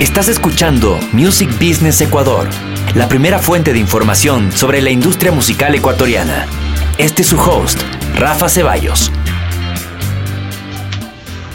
[0.00, 2.46] Estás escuchando Music Business Ecuador,
[2.94, 6.46] la primera fuente de información sobre la industria musical ecuatoriana.
[6.98, 7.82] Este es su host,
[8.14, 9.10] Rafa Ceballos.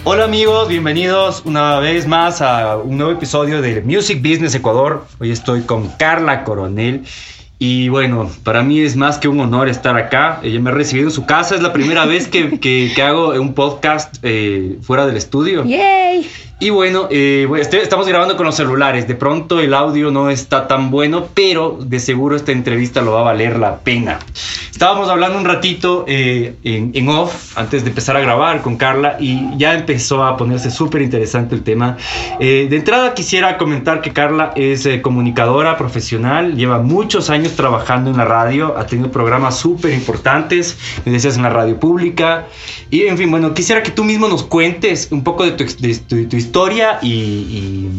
[0.03, 5.05] Hola amigos, bienvenidos una vez más a un nuevo episodio de Music Business Ecuador.
[5.21, 7.05] Hoy estoy con Carla Coronel.
[7.59, 10.41] Y bueno, para mí es más que un honor estar acá.
[10.43, 11.55] Ella me ha recibido en su casa.
[11.55, 15.63] Es la primera vez que, que, que hago un podcast eh, fuera del estudio.
[15.63, 16.29] ¡Yay!
[16.63, 19.05] Y bueno, eh, este, estamos grabando con los celulares.
[19.05, 23.19] De pronto el audio no está tan bueno, pero de seguro esta entrevista lo va
[23.19, 24.19] a valer la pena.
[24.71, 29.17] Estábamos hablando un ratito eh, en, en, off antes de empezar a grabar con Carla
[29.19, 31.97] y ya empezó a ponerse súper interesante el tema.
[32.39, 38.09] Eh, de entrada quisiera comentar que Carla es eh, comunicadora profesional, lleva muchos años trabajando
[38.09, 42.47] en la radio, ha tenido programas súper importantes, me decías en la radio pública.
[42.89, 46.37] Y en fin, bueno, quisiera que tú mismo nos cuentes un poco de tu, de
[46.37, 46.52] historia
[47.01, 47.89] y, y,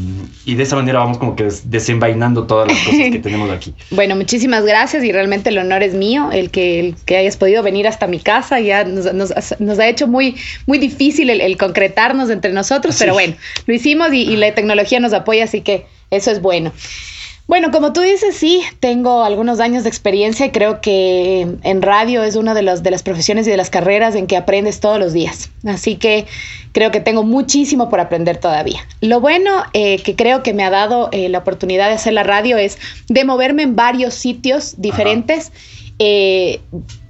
[0.44, 3.74] y, de esa manera vamos como que desenvainando todas las cosas que tenemos aquí.
[3.90, 7.62] Bueno, muchísimas gracias y realmente el honor es mío, el que, el que hayas podido
[7.62, 11.56] venir hasta mi casa, ya nos, nos, nos ha hecho muy, muy difícil el, el,
[11.56, 13.34] concretarnos entre nosotros, pero bueno,
[13.66, 16.72] lo hicimos y, y la tecnología nos apoya, así que eso es bueno.
[17.46, 22.22] Bueno, como tú dices, sí, tengo algunos años de experiencia y creo que en radio
[22.22, 24.98] es una de, los, de las profesiones y de las carreras en que aprendes todos
[24.98, 25.50] los días.
[25.66, 26.24] Así que
[26.72, 28.80] creo que tengo muchísimo por aprender todavía.
[29.02, 32.22] Lo bueno eh, que creo que me ha dado eh, la oportunidad de hacer la
[32.22, 32.78] radio es
[33.08, 35.52] de moverme en varios sitios diferentes.
[35.98, 36.60] Eh,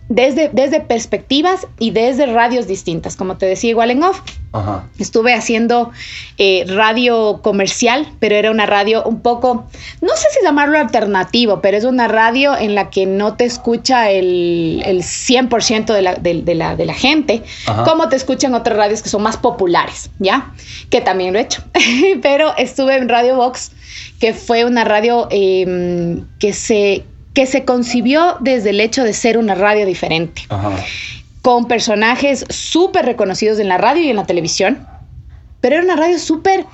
[0.09, 4.21] desde, desde perspectivas y desde radios distintas, como te decía igual en off.
[4.53, 4.87] Ajá.
[4.99, 5.91] Estuve haciendo
[6.39, 9.67] eh, radio comercial, pero era una radio un poco,
[10.01, 14.11] no sé si llamarlo alternativo, pero es una radio en la que no te escucha
[14.11, 17.85] el, el 100% de la, de, de, la, de la gente, Ajá.
[17.85, 20.53] como te escuchan otras radios que son más populares, ¿ya?
[20.91, 21.63] Que también lo he hecho.
[22.23, 23.73] pero estuve en Radio Box,
[24.21, 29.37] que fue una radio eh, que se que se concibió desde el hecho de ser
[29.39, 30.73] una radio diferente, Ajá.
[31.43, 34.87] con personajes súper reconocidos en la radio y en la televisión,
[35.61, 36.65] pero era una radio súper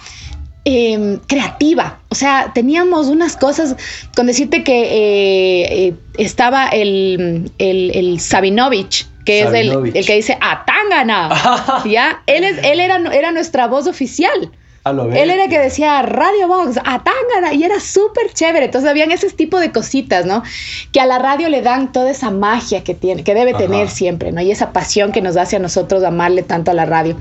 [0.66, 2.00] eh, creativa.
[2.10, 3.74] O sea, teníamos unas cosas,
[4.14, 9.88] con decirte que eh, eh, estaba el, el, el Sabinovich, que Sabinovich.
[9.90, 12.22] es el, el, que dice Atangana, ¿ya?
[12.26, 14.50] Él, es, él era, era nuestra voz oficial.
[14.84, 18.66] Él era el que decía Radio Box, Atangana, y era súper chévere.
[18.66, 20.42] Entonces habían ese tipo de cositas, ¿no?
[20.90, 23.58] Que a la radio le dan toda esa magia que tiene, que debe Ajá.
[23.58, 24.40] tener siempre, ¿no?
[24.40, 27.18] Y esa pasión que nos hace a nosotros amarle tanto a la radio.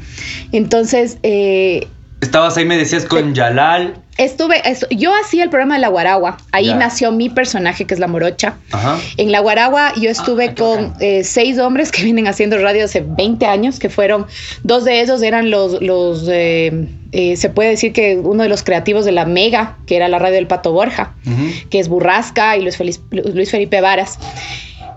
[0.53, 1.87] Entonces, eh,
[2.21, 3.95] Estabas ahí, me decías, con Yalal.
[4.17, 6.37] Estuve, yo hacía el programa de La Guaragua.
[6.51, 8.55] Ahí nació mi personaje, que es La Morocha.
[8.71, 8.99] Ajá.
[9.15, 13.05] En La Guaragua yo estuve ah, con eh, seis hombres que vienen haciendo radio hace
[13.07, 14.27] 20 años, que fueron,
[14.63, 18.63] dos de ellos eran los, los eh, eh, se puede decir que uno de los
[18.63, 21.69] creativos de La Mega, que era la radio del Pato Borja, uh -huh.
[21.69, 24.19] que es Burrasca y Luis, Feliz, Luis Felipe Varas.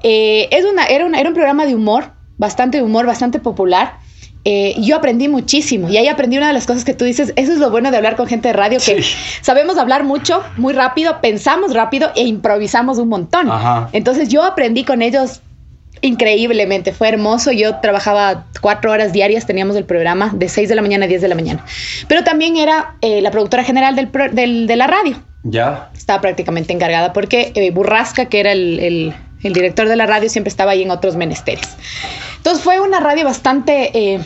[0.03, 4.03] es una, era, una, era un programa de humor, bastante de humor, bastante popular
[4.45, 7.53] eh, yo aprendí muchísimo y ahí aprendí una de las cosas que tú dices, eso
[7.53, 9.15] es lo bueno de hablar con gente de radio, que sí.
[9.41, 13.49] sabemos hablar mucho, muy rápido, pensamos rápido e improvisamos un montón.
[13.49, 13.89] Ajá.
[13.93, 15.43] Entonces yo aprendí con ellos
[16.03, 20.83] increíblemente, fue hermoso, yo trabajaba cuatro horas diarias, teníamos el programa de 6 de la
[20.83, 21.65] mañana a 10 de la mañana,
[22.09, 25.23] pero también era eh, la productora general del, del, de la radio.
[25.45, 25.91] Ya.
[25.97, 30.29] Estaba prácticamente encargada porque eh, Burrasca, que era el, el, el director de la radio,
[30.29, 31.69] siempre estaba ahí en otros menesteres.
[32.37, 34.21] Entonces fue una radio bastante eh,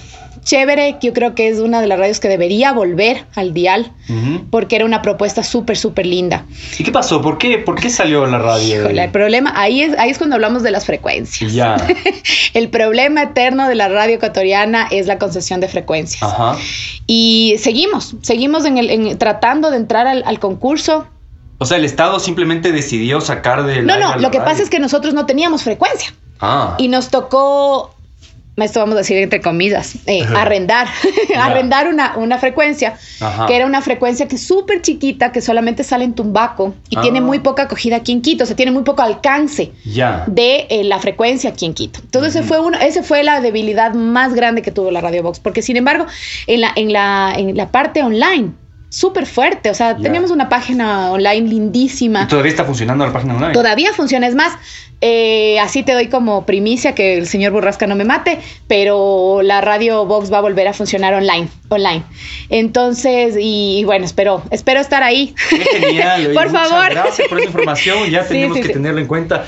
[0.46, 4.12] chévere, yo creo que es una de las radios que debería volver al dial, uh
[4.12, 4.44] -huh.
[4.48, 6.46] porque era una propuesta súper, súper linda.
[6.78, 7.20] ¿Y qué pasó?
[7.20, 8.82] ¿Por qué, ¿Por qué salió la radio?
[8.82, 11.52] Híjole, el problema, ahí es, ahí es cuando hablamos de las frecuencias.
[11.52, 11.76] Ya.
[12.54, 16.22] el problema eterno de la radio ecuatoriana es la concesión de frecuencias.
[16.22, 16.56] Ajá.
[17.08, 21.08] Y seguimos, seguimos en el, en, tratando de entrar al, al concurso.
[21.58, 23.82] O sea, el Estado simplemente decidió sacar de...
[23.82, 24.52] No, no, lo que radio.
[24.52, 26.14] pasa es que nosotros no teníamos frecuencia.
[26.40, 26.76] Ah.
[26.78, 27.95] Y nos tocó
[28.64, 30.88] esto vamos a decir entre comillas, eh, arrendar,
[31.38, 33.46] arrendar una, una frecuencia, Ajá.
[33.46, 37.02] que era una frecuencia que es súper chiquita, que solamente sale en Tumbaco y ah.
[37.02, 40.24] tiene muy poca acogida aquí en Quito, o sea, tiene muy poco alcance ya.
[40.26, 42.00] de eh, la frecuencia aquí en Quito.
[42.02, 42.40] Entonces, uh -huh.
[42.40, 45.60] ese, fue uno, ese fue la debilidad más grande que tuvo la Radio Box, porque
[45.60, 46.06] sin embargo,
[46.46, 48.52] en la, en la, en la parte online,
[48.88, 49.70] súper fuerte.
[49.70, 50.02] O sea, yeah.
[50.02, 52.22] teníamos una página online lindísima.
[52.22, 53.52] ¿Y todavía está funcionando la página online?
[53.52, 54.26] Todavía funciona.
[54.26, 54.52] Es más,
[55.00, 59.60] eh, así te doy como primicia que el señor Burrasca no me mate, pero la
[59.60, 61.48] radio Box va a volver a funcionar online.
[61.68, 62.02] online.
[62.48, 65.34] Entonces, y, y bueno, espero, espero estar ahí.
[65.50, 66.30] Qué genial.
[66.34, 66.90] por favor.
[66.90, 68.10] Gracias por esa información.
[68.10, 69.46] Ya tenemos sí, sí, que tenerlo en cuenta.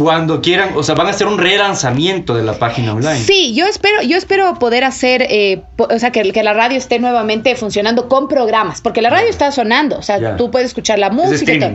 [0.00, 3.18] Cuando quieran, o sea, van a hacer un relanzamiento de la página online.
[3.18, 6.98] Sí, yo espero, yo espero poder hacer, eh, o sea, que, que, la radio esté
[6.98, 11.10] nuevamente funcionando con programas, porque la radio está sonando, o sea, tú puedes escuchar la
[11.10, 11.52] música.
[11.52, 11.72] Es, todo.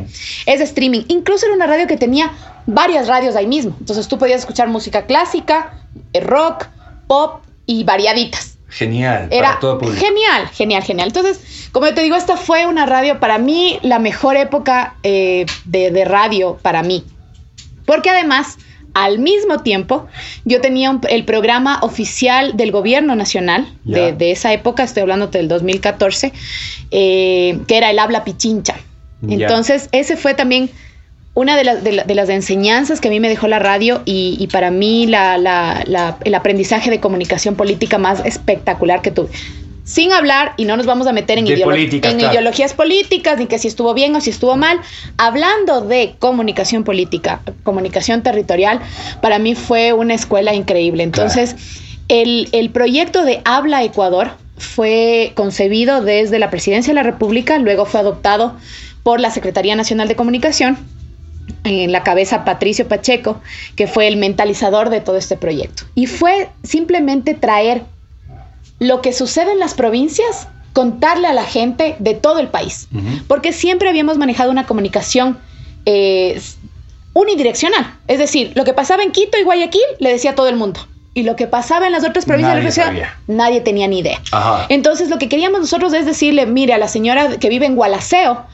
[0.48, 1.02] es streaming.
[1.08, 2.32] Incluso era una radio que tenía
[2.66, 3.76] varias radios ahí mismo.
[3.80, 5.74] Entonces tú podías escuchar música clásica,
[6.12, 6.66] eh, rock,
[7.06, 8.58] pop y variaditas.
[8.70, 9.28] Genial.
[9.30, 10.04] Era para todo público.
[10.04, 11.10] genial, genial, genial.
[11.10, 15.92] Entonces, como te digo, esta fue una radio para mí, la mejor época eh, de,
[15.92, 17.06] de radio para mí.
[17.86, 18.58] Porque además,
[18.94, 20.08] al mismo tiempo,
[20.46, 26.32] yo tenía el programa oficial del gobierno nacional de, esa época, estoy hablando del 2014,
[26.92, 28.76] eh, que era el habla pichincha.
[29.28, 30.70] Entonces, ese fue también
[31.34, 36.36] una de, las enseñanzas que a mí me dejó la radio y, para mí el
[36.36, 39.30] aprendizaje de comunicación política más espectacular que tuve
[39.86, 43.94] sin hablar, y no nos vamos a meter en, ideologías políticas, ni que si estuvo
[43.94, 44.82] bien o si estuvo mal,
[45.18, 48.82] hablando de comunicación política, comunicación territorial,
[49.22, 51.04] para mí fue una escuela increíble.
[51.04, 51.56] Entonces,
[52.08, 57.86] el, el proyecto de Habla Ecuador fue concebido desde la Presidencia de la República, luego
[57.86, 58.56] fue adoptado
[59.04, 60.80] por la Secretaría Nacional de Comunicación
[61.64, 63.40] en la cabeza Patricio Pacheco,
[63.76, 65.84] que fue el mentalizador de todo este proyecto.
[65.94, 67.84] Y fue simplemente traer
[68.80, 72.88] lo que sucede en las provincias, contarle a la gente de todo el país.
[73.28, 75.38] Porque siempre habíamos manejado una comunicación
[75.86, 76.42] eh,
[77.14, 77.98] unidireccional.
[78.08, 80.86] Es decir, lo que pasaba en Quito y Guayaquil le decía a todo el mundo.
[81.14, 84.20] Y lo que pasaba en las otras provincias nadie, de la nadie tenía ni idea.
[84.68, 88.46] Entonces, lo que queríamos nosotros es decirle, mire, a la señora que vive en Gualaceo,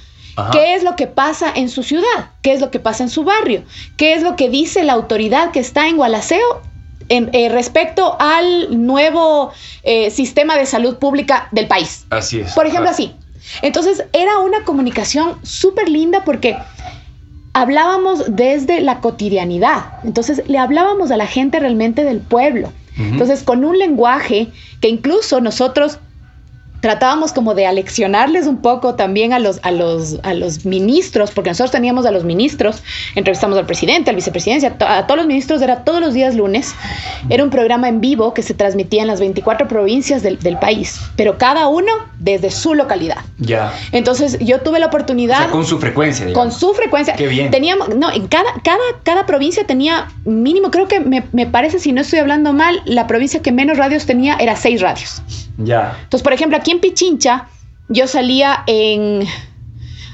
[0.51, 2.31] ¿Qué es lo que pasa en su ciudad?
[2.41, 3.63] ¿Qué es lo que pasa en su barrio?
[3.97, 6.61] ¿Qué es lo que dice la autoridad que está en Gualaceo
[7.09, 9.51] eh, respecto al nuevo
[9.83, 12.05] eh, sistema de salud pública del país.
[12.09, 12.53] Así es.
[12.53, 13.13] Por ejemplo, así.
[13.61, 16.57] Entonces era una comunicación súper linda porque
[17.53, 19.85] hablábamos desde la cotidianidad.
[20.03, 22.71] Entonces le hablábamos a la gente realmente del pueblo.
[22.97, 24.49] Entonces con un lenguaje
[24.79, 25.97] que incluso nosotros
[26.81, 31.51] tratábamos como de aleccionarles un poco también a los, a los, a los ministros, porque
[31.51, 32.83] nosotros teníamos a los ministros,
[33.15, 36.73] entrevistamos al presidente, al vicepresidente, a, todos los ministros, era todos los días lunes,
[37.29, 41.37] era un programa en vivo que se transmitía en las 24 provincias del, país, pero
[41.37, 43.19] cada uno desde su localidad.
[43.37, 43.73] Ya.
[43.91, 45.49] Entonces yo tuve la oportunidad...
[45.49, 46.33] con su frecuencia.
[46.33, 47.15] Con su frecuencia.
[47.15, 47.51] Qué bien.
[47.51, 51.93] Teníamos, no, en cada, cada, cada provincia tenía mínimo, creo que me, me parece, si
[51.93, 55.21] no estoy hablando mal, la provincia que menos radios tenía era seis radios.
[55.57, 55.97] Ya.
[56.03, 57.47] Entonces, por ejemplo, aquí en Pichincha,
[57.89, 59.27] yo salía en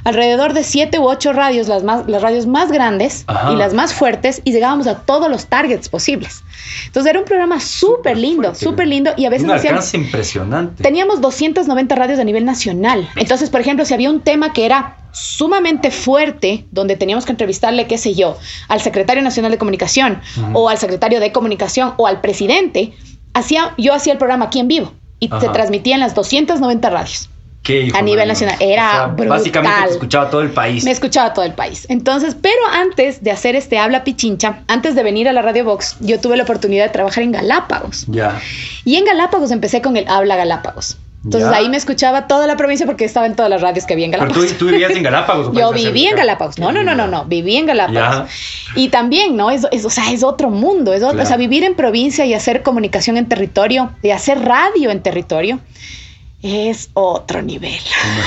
[0.07, 3.93] alrededor de siete u ocho radios, las, más, las radios más grandes y las más
[3.93, 6.43] fuertes, y llegábamos a todos los targets posibles.
[6.85, 9.45] Entonces era un programa súper lindo, súper lindo, y a veces...
[9.45, 10.81] Un alcance impresionante.
[10.81, 13.09] Teníamos 290 radios a nivel nacional.
[13.17, 17.85] Entonces, por ejemplo, si había un tema que era sumamente fuerte, donde teníamos que entrevistarle,
[17.85, 18.37] qué sé yo,
[18.69, 20.21] al secretario nacional de comunicación,
[20.53, 22.93] o al secretario de comunicación, o al presidente,
[23.33, 27.29] hacía, yo hacía el programa aquí en vivo y se transmitía en las 290 radios.
[27.93, 28.55] a nivel nacional.
[28.61, 29.27] Era brutal.
[29.27, 30.85] Básicamente escuchaba todo el país.
[30.85, 31.85] Me escuchaba todo el país.
[31.89, 35.97] Entonces, pero antes de hacer este Habla Pichincha, antes de venir a la Radio Box,
[35.99, 38.05] yo tuve la oportunidad de trabajar en Galápagos.
[38.07, 38.39] Ya.
[38.85, 40.97] Y en Galápagos empecé con el Habla Galápagos.
[41.27, 44.05] Entonces ahí me escuchaba toda la provincia porque estaba en todas las radios que había
[44.05, 44.45] en Galápagos.
[44.45, 45.51] Pero tú, vivías en Galápagos.
[45.53, 46.57] Yo viví en Galápagos.
[46.57, 47.25] No, no, no, no, no.
[47.25, 48.31] Viví en Galápagos.
[48.75, 49.51] Y también, ¿no?
[49.51, 50.93] Es, o sea, es otro mundo.
[50.93, 55.03] Es O sea, vivir en provincia y hacer comunicación en territorio y hacer radio en
[55.03, 55.59] territorio
[56.41, 57.77] es otro nivel.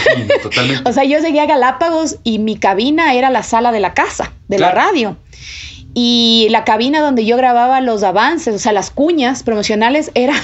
[0.07, 0.91] Imagino, totalmente.
[0.91, 4.33] o sea, yo llegué a Galápagos y mi cabina era la sala de la casa,
[4.49, 5.17] de la radio.
[5.95, 10.35] Y la cabina donde yo grababa los avances, o sea, las cuñas promocionales, era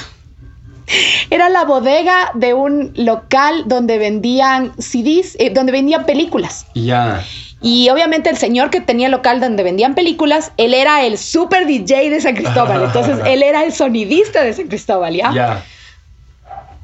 [1.31, 6.67] era la bodega de un local donde vendían CDs, eh, donde vendían películas.
[6.75, 7.25] Ya.
[7.63, 11.67] Y obviamente el señor que tenía el local donde vendían películas, él era el super
[11.67, 12.85] DJ de San Cristóbal.
[12.85, 15.33] Entonces él era el sonidista de San Cristóbal, ¿ya?
[15.33, 15.65] Ya.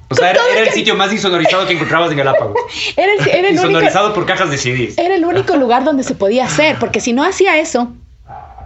[0.08, 2.54] O sea, era, el sitio más insonorizado que encontrabas en Galápagos.
[2.98, 4.98] Era el, era Insonorizado por cajas de CDs.
[4.98, 7.90] Era el único lugar donde se podía hacer, porque si no hacía eso,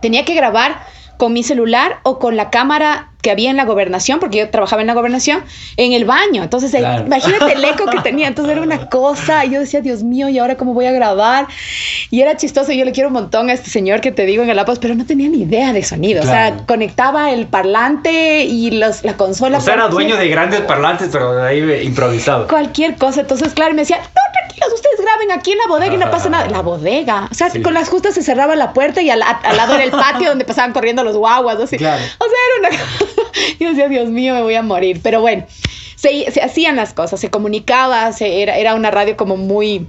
[0.03, 0.85] tenía que grabar
[1.19, 4.83] con mi celular o con la cámara que había en la gobernación, porque yo trabajaba
[4.83, 5.43] en la gobernación,
[5.77, 6.43] en el baño.
[6.43, 8.29] Entonces, imagínate el eco que tenía.
[8.29, 9.45] Entonces era una cosa.
[9.45, 11.49] Y yo decía, Dios mío, ¿y ahora cómo voy a grabar?
[12.11, 12.73] Y era chistoso.
[12.73, 15.07] Yo le quiero un montón a este señor que te digo en Galápagos, pero no
[15.07, 16.23] tenía ni idea de sonido.
[16.23, 19.59] O sea, conectaba el parlante y los, la consola.
[19.59, 22.47] O sea, era dueño de grandes parlantes, pero ahí improvisado.
[22.47, 23.23] Cualquier cosa.
[23.23, 26.29] Entonces, claro, me decía, no, tranquilos, ustedes graben aquí en la bodega y no pasa
[26.29, 26.49] nada.
[26.49, 27.29] La bodega.
[27.31, 30.29] O sea, con las justas se cerraba la puerta y al, lado era el patio
[30.29, 31.59] donde pasaban corriendo los guaguas.
[31.61, 31.77] Así.
[31.77, 33.06] O sea, era una
[33.61, 35.01] yo decía, Dios mío, me voy a morir.
[35.03, 35.47] Pero bueno,
[35.97, 39.87] se, hacían las cosas, se comunicaba, se, era, era una radio como muy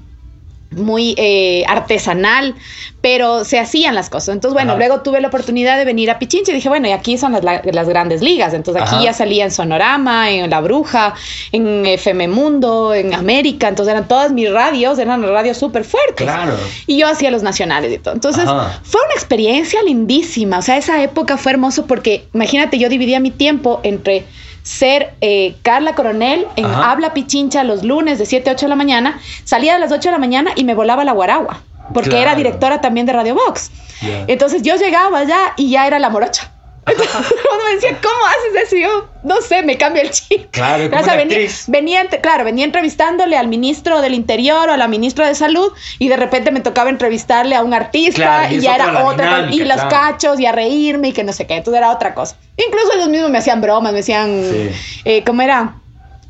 [0.72, 2.54] muy eh, artesanal,
[3.02, 4.36] pero se hacían las cosas.
[4.36, 4.78] Entonces, bueno, Ajá.
[4.80, 7.44] luego tuve la oportunidad de venir a Pichincha y dije, bueno, y aquí son las,
[7.44, 8.54] la- las grandes ligas.
[8.54, 9.04] Entonces, aquí Ajá.
[9.06, 11.14] ya salía en Sonorama, en La Bruja,
[11.52, 13.70] en FM Mundo, en América.
[13.70, 16.26] Entonces, eran todas mis radios, eran radios súper fuertes.
[16.26, 16.58] Claro.
[16.86, 18.14] Y yo hacía los nacionales y todo.
[18.14, 18.80] Entonces, Ajá.
[18.84, 20.60] fue una experiencia lindísima.
[20.60, 24.26] O sea, esa época fue hermoso porque, imagínate, yo dividía mi tiempo entre
[24.68, 26.92] ser eh, Carla Coronel en Ajá.
[26.92, 30.10] Habla Pichincha los lunes de 7 a 8 de la mañana, salía a las 8
[30.10, 31.62] de la mañana y me volaba la Guaragua,
[31.94, 32.24] porque Claro.
[32.24, 33.72] era directora también de Radio Box.
[34.02, 34.26] Ya.
[34.28, 36.52] Entonces yo llegaba allá y ya era la morocha.
[36.92, 37.16] Entonces,
[37.54, 38.76] uno me decía, ¿cómo haces eso?
[38.78, 40.50] Y yo, no sé, me cambia el chip.
[40.52, 41.24] Claro, como O sea, una
[41.68, 46.08] venía, claro, venía entrevistándole al ministro del Interior o a la ministra de Salud y
[46.08, 49.74] de repente me tocaba entrevistarle a un artista Claro, y ya era otra y los
[49.76, 49.90] claro.
[49.90, 52.38] cachos y a reírme y que no sé qué, entonces era otra cosa.
[52.56, 54.70] Incluso ellos mismos me hacían bromas, me decían, Sí.
[55.06, 55.76] eh, ¿cómo era?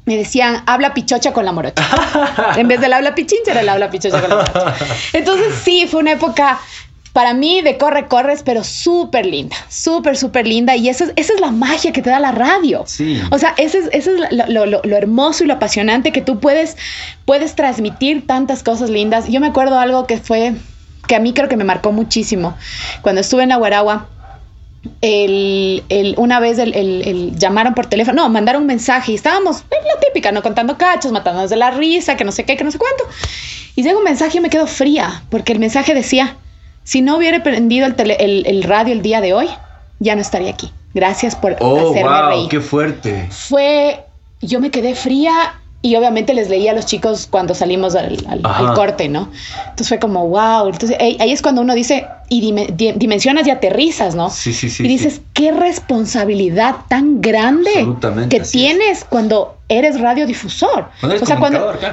[0.06, 1.84] Me decían, habla pichocha con la morocha.
[2.58, 4.76] en vez del habla pichincha era el habla pichocha con la morocha.
[5.14, 6.60] Entonces sí, fue una época
[7.18, 10.76] para mí de corre, corres, pero súper linda, súper, súper linda.
[10.76, 12.84] Y esa es, esa es la magia que te da la radio.
[12.86, 13.20] Sí.
[13.32, 16.78] O sea, ese es, ese es lo, lo- hermoso y lo apasionante que tú puedes,
[17.26, 19.28] puedes transmitir tantas cosas lindas.
[19.30, 20.54] Yo me acuerdo algo que fue,
[21.08, 22.56] que a mí creo que me marcó muchísimo.
[23.02, 24.10] Cuando estuve en Aguaragua,
[25.02, 29.62] el, el- una vez el, el- llamaron por teléfono, no, mandaron un mensaje y estábamos,
[29.72, 30.44] eh, la típica, ¿no?
[30.44, 33.06] Contando cachos, matándonos de la risa, que no sé qué, que no sé cuánto.
[33.76, 36.38] Y llega un mensaje y me quedo fría, porque el mensaje decía,
[36.88, 39.50] si no hubiera prendido el, tele- el- el radio el día de hoy,
[40.00, 40.72] ya no estaría aquí.
[40.94, 43.28] Gracias por Oh, hacerme wow, reír qué fuerte.
[43.30, 44.06] fue,
[44.42, 45.34] yo me quedé fría
[45.82, 48.70] y obviamente les leía a los chicos cuando salimos al, al- Ajá.
[48.70, 49.30] al corte, ¿no?
[49.70, 50.68] Entonces fue como, wow.
[50.70, 54.30] Entonces ahí, ahí es cuando uno dice, y dime- di- dimensionas y aterrizas, ¿no?
[54.30, 54.84] Sí, sí, sí.
[54.86, 55.22] y dices, sí.
[55.34, 57.70] qué responsabilidad tan grande
[58.30, 58.52] que es.
[58.52, 60.90] tienes cuando eres radiodifusor.
[61.02, 61.38] Cuando eres o sea,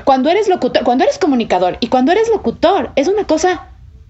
[0.04, 3.62] cuando eres locutor, cuando eres comunicador y cuando eres locutor, es una cosa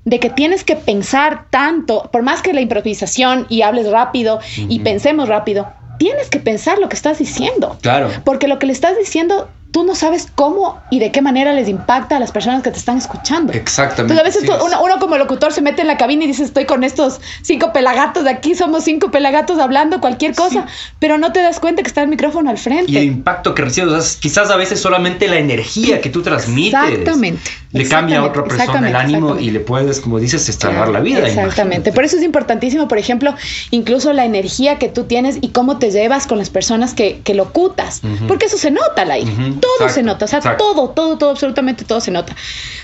[0.04, 4.80] de que tienes que pensar tanto, por más que la improvisación y hables rápido y
[4.80, 5.68] pensemos rápido,
[5.98, 7.78] tienes que pensar lo que estás diciendo.
[7.80, 8.10] Claro.
[8.24, 11.68] Porque lo que le estás diciendo, tú no sabes cómo y de qué manera les
[11.68, 13.52] impacta a las personas que te están escuchando.
[13.52, 14.12] Exactamente.
[14.14, 14.62] Entonces a veces sí tú- es.
[14.72, 17.72] uno, uno como locutor se mete en la cabina y dice estoy con estos cinco
[17.72, 20.66] pelagatos de aquí, somos cinco pelagatos hablando cualquier cosa,
[21.00, 22.92] pero no te das cuenta que está el micrófono al frente.
[22.92, 26.22] Y el impacto que recibes, o sea, quizás a veces solamente la energía que tú
[26.22, 27.50] transmites Exactamente.
[27.72, 31.18] le cambia a otra persona el ánimo y le puedes, como dices, salvar la vida.
[31.26, 31.64] Exactamente.
[31.64, 31.92] imagínate.
[31.92, 33.34] Por eso es importantísimo, por ejemplo,
[33.72, 37.34] incluso la energía que tú tienes y cómo te llevas con las personas que, que
[37.34, 38.00] locutas.
[38.28, 39.30] Porque eso se nota aire.
[39.30, 40.24] Ujú, Todo exacto, se nota.
[40.24, 40.64] O sea, exacto.
[40.64, 42.34] todo, todo, todo, absolutamente todo se nota.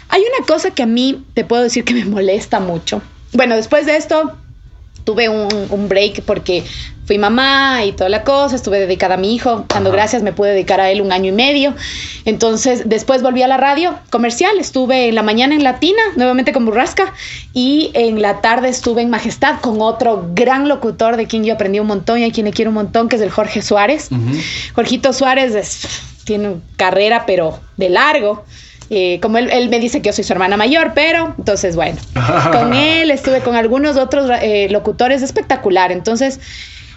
[0.08, 3.02] Hay una cosa que a mí te puedo decir que me molesta mucho.
[3.32, 4.36] Bueno, después de esto
[5.04, 6.64] tuve un, un break porque
[7.10, 10.52] fui mamá y toda la cosa, estuve dedicada a mi hijo, dando gracias me pude
[10.52, 11.74] dedicar a él un año y medio.
[12.24, 16.66] Entonces, después volví a la radio comercial, estuve en la mañana en Latina, nuevamente con
[16.66, 17.12] Burrasca,
[17.52, 21.80] y en la tarde estuve en Majestad con otro gran locutor de quien yo aprendí
[21.80, 24.06] un montón y a quien le quiero un montón, que es el Jorge Suárez.
[24.12, 24.20] Ujú.
[24.76, 25.88] Jorgito Suárez es-
[26.24, 28.44] tiene carrera, pero de largo.
[28.88, 31.98] Eh, como él, él me dice que yo soy su hermana mayor, pero entonces, bueno,
[32.52, 35.90] con él estuve con algunos otros eh, locutores espectacular.
[35.90, 36.38] Entonces,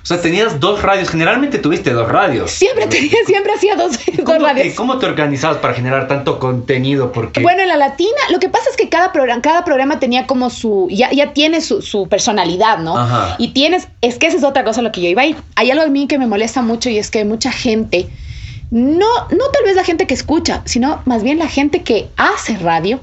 [0.04, 1.10] O sea, tenías dos radios.
[1.10, 2.52] Generalmente tuviste dos radios.
[2.52, 4.68] siempre tenía, siempre hacía dos, dos ¿Cómo radios.
[4.68, 7.14] te, ¿Cómo te organizabas para generar tanto contenido?
[7.14, 10.28] Porque Bueno, en la latina, lo que pasa es que cada programa, cada programa tenía
[10.28, 12.98] como su, ya, ya tiene su, su personalidad, ¿no?
[12.98, 13.36] Ajá.
[13.38, 15.38] Y tienes, es que esa es otra cosa a lo que yo iba a ir.
[15.56, 18.10] Hay algo a mí que me molesta mucho y es que mucha gente,
[18.72, 22.58] no, no tal vez la gente que escucha, sino más bien la gente que hace
[22.58, 23.00] radio,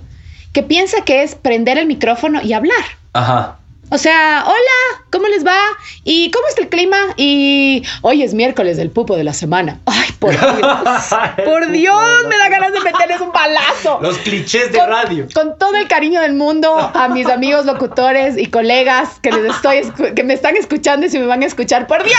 [0.53, 2.85] que piensa que es prender el micrófono y hablar.
[3.15, 3.60] Ajá.
[3.93, 5.59] O sea, hola, ¿cómo les va?
[6.05, 6.97] ¿Y cómo está el clima?
[7.17, 9.81] Y hoy es miércoles del pupo de la semana.
[9.87, 11.07] Ay, por Dios.
[11.45, 13.99] Por Dios, me da ganas de meterles un balazo.
[14.01, 15.27] Los clichés de Con- radio.
[15.35, 19.83] Con todo el cariño del mundo a mis amigos locutores y colegas que les estoy
[20.15, 22.17] que me están escuchando y si me van a escuchar, por Dios,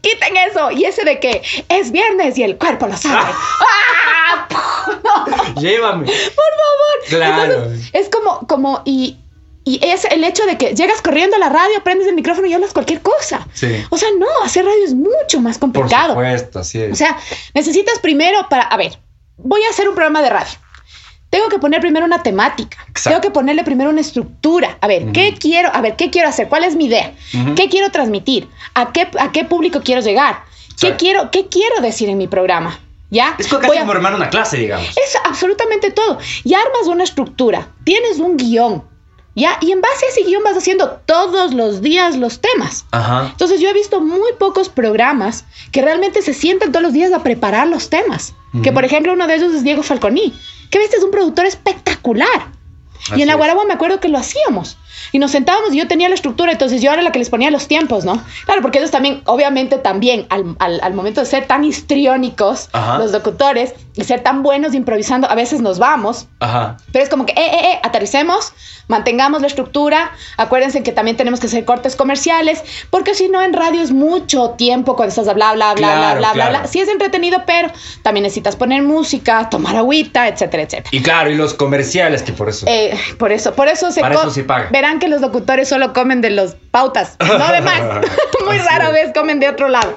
[0.00, 0.70] quiten eso.
[0.70, 3.16] Y ese de que es viernes y el cuerpo lo sabe.
[3.60, 4.48] ¡Ah!
[5.02, 6.04] No, Llévame.
[6.06, 7.08] por favor.
[7.08, 7.52] Claro.
[7.54, 9.16] Entonces, es como, como, y,
[9.64, 12.52] y es el hecho de que llegas corriendo a la radio, prendes el micrófono y
[12.52, 13.46] hablas cualquier cosa.
[13.54, 13.68] Sí.
[13.90, 16.10] O sea, no, hacer radio es mucho más Por complicado.
[16.10, 16.92] supuesto, así es.
[16.92, 17.16] O sea,
[17.54, 18.98] necesitas primero para, a ver,
[19.38, 20.52] voy a hacer un programa de radio.
[21.30, 22.76] Tengo que poner primero una temática.
[22.88, 23.08] Exacto.
[23.08, 24.78] Tengo que ponerle primero una estructura.
[24.80, 25.68] A ver, ¿qué quiero?
[25.74, 26.48] A ver, ¿qué quiero hacer?
[26.48, 27.12] ¿Cuál es mi idea?
[27.56, 28.48] ¿Qué quiero transmitir?
[28.74, 30.44] ¿A qué, a qué público quiero llegar?
[30.80, 32.78] ¿Qué quiero, ¿Qué quiero decir en mi programa?
[33.10, 33.34] ¿Ya?
[33.38, 34.88] es casi a- como hermano una clase, digamos.
[34.88, 36.18] es absolutamente todo.
[36.44, 38.82] Y armas una estructura, tienes un guion,
[39.34, 39.58] ¿ya?
[39.60, 42.84] Y en base a ese guion vas haciendo todos los días los temas.
[42.90, 43.28] Ajá.
[43.30, 47.22] Entonces yo he visto muy pocos programas que realmente se sientan todos los días a
[47.22, 48.34] preparar los temas.
[48.62, 50.32] Que por ejemplo uno de ellos es Diego Falconi,
[50.70, 52.52] que este es un productor espectacular.
[53.16, 54.76] y en la Guaragua me acuerdo que lo hacíamos.
[55.12, 57.50] Y nos sentábamos y yo tenía la estructura, entonces yo era la que les ponía
[57.50, 58.22] los tiempos, ¿no?
[58.44, 62.98] Claro, porque ellos también, obviamente también, al, al, al momento de ser tan histriónicos, Ajá.
[62.98, 66.76] los locutores, de ser tan buenos improvisando, a veces nos vamos, Ajá.
[66.92, 68.52] pero es como que, eh, eh, eh, aterricemos,
[68.88, 70.12] mantengamos la estructura.
[70.36, 74.50] Acuérdense que también tenemos que hacer cortes comerciales, porque si no, en radio es mucho
[74.50, 76.58] tiempo cuando estás a bla, bla, bla, Claro, bla, bla, bla, claro.
[76.60, 76.66] bla.
[76.66, 77.70] Sí es entretenido, pero
[78.02, 80.88] también necesitas poner música, tomar agüita, etcétera, etcétera.
[80.92, 82.66] Y claro, y los comerciales, que por eso.
[82.68, 84.68] Eh, por eso, por eso se Para eso se paga.
[84.84, 87.80] Verán que los locutores solo comen de los pautas, no de más.
[88.44, 89.96] Muy rara vez comen de otro lado.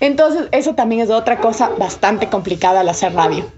[0.00, 3.48] Entonces, eso también es otra cosa bastante complicada al hacer radio.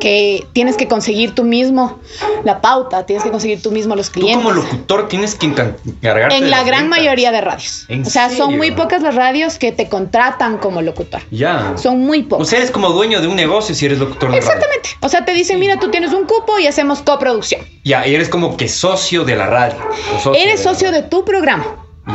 [0.00, 1.98] Que tienes que conseguir tú mismo
[2.44, 4.36] la pauta, tienes que conseguir tú mismo los Tú clientes.
[4.42, 6.98] como locutor tienes que encargarte en la gran ventas.
[7.00, 7.84] mayoría de radios.
[7.88, 11.20] ¿En O sea, son muy pocas las radios que te contratan como locutor.
[11.30, 11.74] Ya.
[11.76, 12.48] Son muy O pocas.
[12.48, 14.46] sea, eres como dueño de un negocio si eres locutor de radio.
[14.46, 14.88] Exactamente.
[15.00, 17.60] O sea, te dicen, mira, tú tienes un cupo y hacemos coproducción.
[17.84, 19.76] Ya, y eres como que socio de la radio.
[20.14, 21.02] o socio Eres socio radio.
[21.02, 21.66] de tu programa.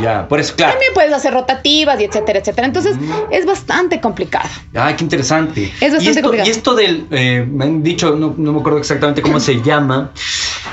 [0.02, 0.72] Ya, por eso, claro.
[0.72, 2.66] También puedes hacer rotativas y etcétera, etcétera.
[2.66, 3.10] Entonces, Mm.
[3.30, 4.48] es bastante complicado.
[4.74, 5.64] Ay, qué interesante.
[5.80, 6.48] Es bastante y esto, complicado.
[6.48, 10.10] y esto del, eh, me han dicho, no, no me acuerdo exactamente cómo se llama,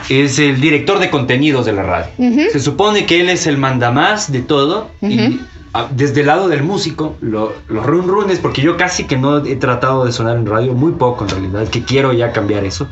[0.09, 2.07] es el director de contenidos de la radio.
[2.17, 2.41] Ujú.
[2.51, 5.39] Se supone que él es el mandamás de todo y Ujú.
[5.73, 9.45] ah, desde el lado del músico, lo- los run runes, porque yo casi que no
[9.45, 12.87] he tratado de sonar en radio, muy poco en realidad, que quiero ya cambiar eso.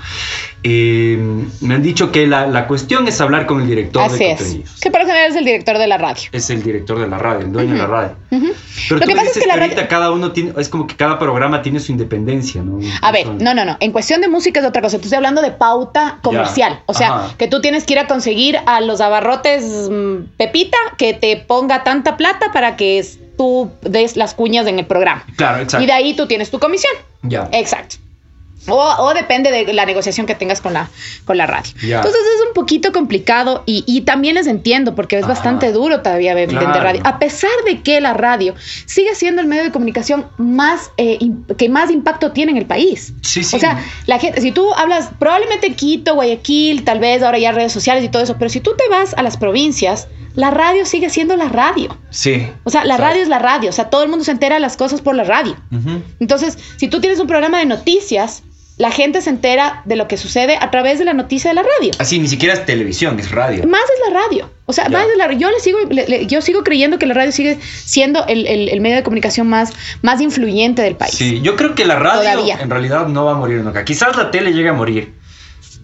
[0.64, 1.18] Eh,
[1.62, 4.38] me han dicho que la, la cuestión es hablar con el director Así de es.
[4.42, 4.80] contenidos.
[4.82, 6.24] Que por general es el director de la radio.
[6.32, 8.16] Es el director de la radio, el dueño de la radio.
[8.30, 8.44] Pero
[8.90, 9.88] Lo tú que pasa es que la ahorita radio.
[9.90, 12.80] cada uno tiene, es como que cada programa tiene su independencia, ¿no?
[13.02, 13.78] A ver, no, no, no.
[13.80, 14.98] En cuestión de música es otra cosa.
[14.98, 16.82] Tú estoy hablando de pauta comercial.
[16.88, 17.34] O sea, Ajá.
[17.38, 21.84] que tú tienes que ir a conseguir a los abarrotes mm, Pepita que te ponga
[21.84, 25.24] tanta plata para que es- tú des las cuñas en el programa.
[25.38, 25.82] Claro, exacto.
[25.84, 26.92] Y de ahí tú tienes tu comisión.
[27.24, 27.48] Ya.
[27.54, 27.96] Exacto.
[28.68, 30.90] O, o depende de la negociación que tengas con la,
[31.26, 31.72] con la radio.
[31.82, 35.34] Entonces es un poquito complicado y, y también les entiendo porque es Ajá.
[35.34, 36.84] bastante duro todavía ver- vender Claro.
[36.84, 37.02] radio.
[37.06, 38.54] A pesar de que la radio
[38.86, 41.18] sigue siendo el medio de comunicación más eh,
[41.58, 43.14] que más impacto tiene en el país.
[43.22, 43.56] Sí, sí.
[43.56, 47.72] O sea, la gente, si tú hablas, probablemente Quito, Guayaquil, tal vez ahora ya redes
[47.72, 51.10] sociales y todo eso, pero si tú te vas a las provincias, la radio sigue
[51.10, 51.98] siendo la radio.
[52.12, 52.48] Sí.
[52.64, 53.70] O sea, la radio es la radio.
[53.70, 55.56] O sea, todo el mundo se entera de las cosas por la radio.
[56.20, 58.44] Entonces, si tú tienes un programa de noticias,
[58.80, 61.64] la gente se entera de lo que sucede a través de la noticia de la
[61.64, 61.92] radio.
[62.00, 63.68] Así, ni siquiera es televisión, es radio.
[63.68, 64.50] Más es la radio.
[64.66, 67.14] O sea, más es la Yo le sigo, le- le- yo sigo creyendo que la
[67.14, 71.14] radio sigue siendo el, el- el medio de comunicación más, más influyente del país.
[71.14, 72.58] Sí, yo creo que la radio Todavía.
[72.62, 73.84] en realidad no va a morir nunca.
[73.84, 75.14] Quizás la tele llegue a morir.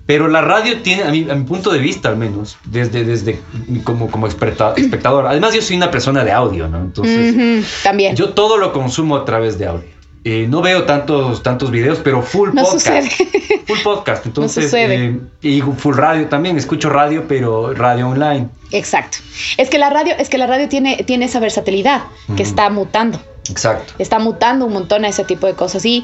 [0.05, 3.41] Pero la radio tiene, a mi, a mi punto de vista al menos, desde, desde
[3.83, 5.25] como, como especta- espectador.
[5.25, 6.77] Además, yo soy una persona de audio, ¿no?
[6.77, 8.15] Entonces, también.
[8.15, 9.89] yo todo lo consumo a través de audio.
[10.27, 13.11] Eh, no veo tantos, tantos videos, pero full No podcast.
[13.11, 13.61] sucede.
[13.67, 14.25] Full podcast.
[14.25, 16.57] Entonces, eh, y full radio también.
[16.57, 18.49] Escucho radio, pero radio online.
[18.71, 19.19] Exacto.
[19.57, 22.03] Es que la radio, es que la radio tiene, tiene esa versatilidad
[22.35, 23.19] que está mutando.
[23.49, 23.93] Exacto.
[23.99, 25.85] está mutando un montón a ese tipo de cosas.
[25.85, 26.03] Y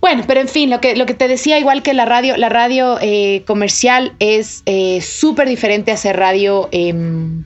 [0.00, 2.48] bueno, pero en fin, lo que, lo que te decía, igual que la radio, la
[2.48, 7.44] radio eh, comercial es eh, súper diferente a hacer radio, em,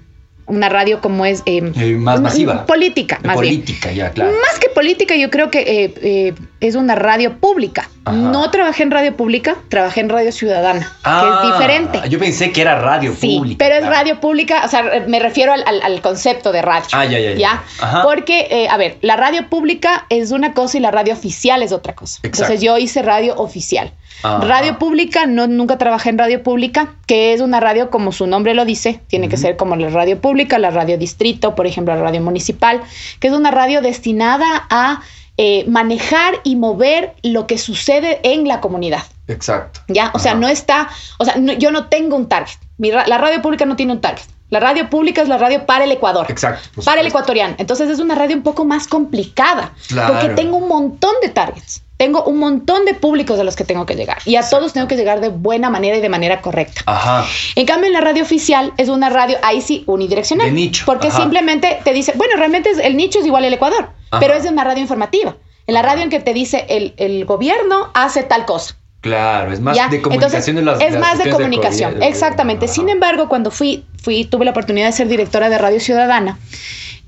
[0.48, 1.42] una radio como es...
[1.46, 2.66] em, Eh, más masiva.
[2.66, 3.54] Política, más bien.
[3.62, 4.32] Política, ya, claro.
[4.32, 7.88] Más que política, yo creo que eh, eh, es una radio pública.
[8.04, 8.16] Ajá.
[8.16, 12.08] No trabajé en radio pública, trabajé en radio ciudadana, Ah, que es diferente.
[12.08, 13.56] Yo pensé que era radio Sí, pública.
[13.58, 13.94] pero es claro.
[13.96, 16.88] radio pública, o sea, me refiero al, al- al concepto de radio.
[16.92, 17.62] Ah, ya, ya, ya.
[17.80, 18.02] Ajá.
[18.02, 21.72] Porque, eh, a ver, la radio pública es una cosa y la radio oficial es
[21.72, 22.16] otra cosa.
[22.22, 22.44] Exacto.
[22.44, 23.92] Entonces yo hice radio oficial.
[24.22, 24.38] Ajá.
[24.46, 28.54] Radio pública, no, nunca trabajé en radio pública, que es una radio como su nombre
[28.54, 32.02] lo dice, tiene que ser como la radio pública, la radio distrito, por ejemplo, la
[32.02, 32.80] radio municipal,
[33.20, 35.00] que es una radio destinada a
[35.36, 39.02] eh, manejar y mover lo que sucede en la comunidad.
[39.28, 39.80] Exacto.
[39.88, 40.10] ¿Ya?
[40.14, 42.56] O sea, no está, o sea, no- yo no tengo un target.
[42.76, 44.24] Mi la radio pública no tiene un target.
[44.50, 46.26] La radio pública es la radio para el Ecuador.
[46.28, 46.82] Exacto.
[46.82, 47.54] Para el ecuatoriano.
[47.58, 49.72] Entonces es una radio un poco más complicada.
[49.88, 50.14] Claro.
[50.14, 51.82] Porque tengo un montón de targets.
[51.98, 54.18] Tengo un montón de públicos a los que tengo que llegar.
[54.24, 56.80] Y a todos tengo que llegar de buena manera y de manera correcta.
[56.86, 57.26] Ajá.
[57.56, 60.46] En cambio, en la radio oficial es una radio, ahí sí, unidireccional.
[60.46, 61.20] De nicho, Porque ajá.
[61.20, 64.20] simplemente te dice, bueno, realmente es- el nicho es igual al Ecuador, Ajá.
[64.20, 65.34] pero es de una radio informativa.
[65.66, 68.76] En la radio en que te dice el, el gobierno hace tal cosa.
[69.00, 69.88] Claro, es más ¿ya?
[69.88, 72.66] de comunicación las es las más de comunicación, COVID, exactamente.
[72.66, 76.38] Sin embargo, cuando fui, fui, tuve la oportunidad de ser directora de Radio Ciudadana,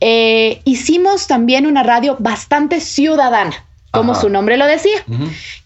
[0.01, 4.21] eh, hicimos también una radio bastante ciudadana, como Ajá.
[4.21, 5.05] su nombre lo decía,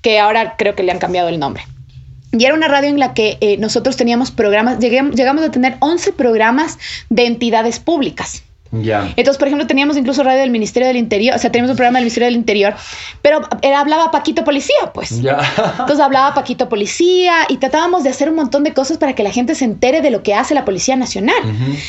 [0.00, 1.64] que ahora creo que le han cambiado el nombre.
[2.32, 5.76] Y era una radio en la que eh, nosotros teníamos programas, llegué- llegamos a tener
[5.80, 6.78] 11 programas
[7.10, 8.42] de entidades públicas.
[9.16, 11.98] Entonces, por ejemplo, teníamos incluso radio del Ministerio del Interior, o sea, teníamos un programa
[11.98, 12.74] del Ministerio del Interior,
[13.22, 15.12] pero era, hablaba Paquito Policía, pues.
[15.12, 19.30] Entonces hablaba Paquito Policía y tratábamos de hacer un montón de cosas para que la
[19.30, 21.36] gente se entere de lo que hace la Policía Nacional,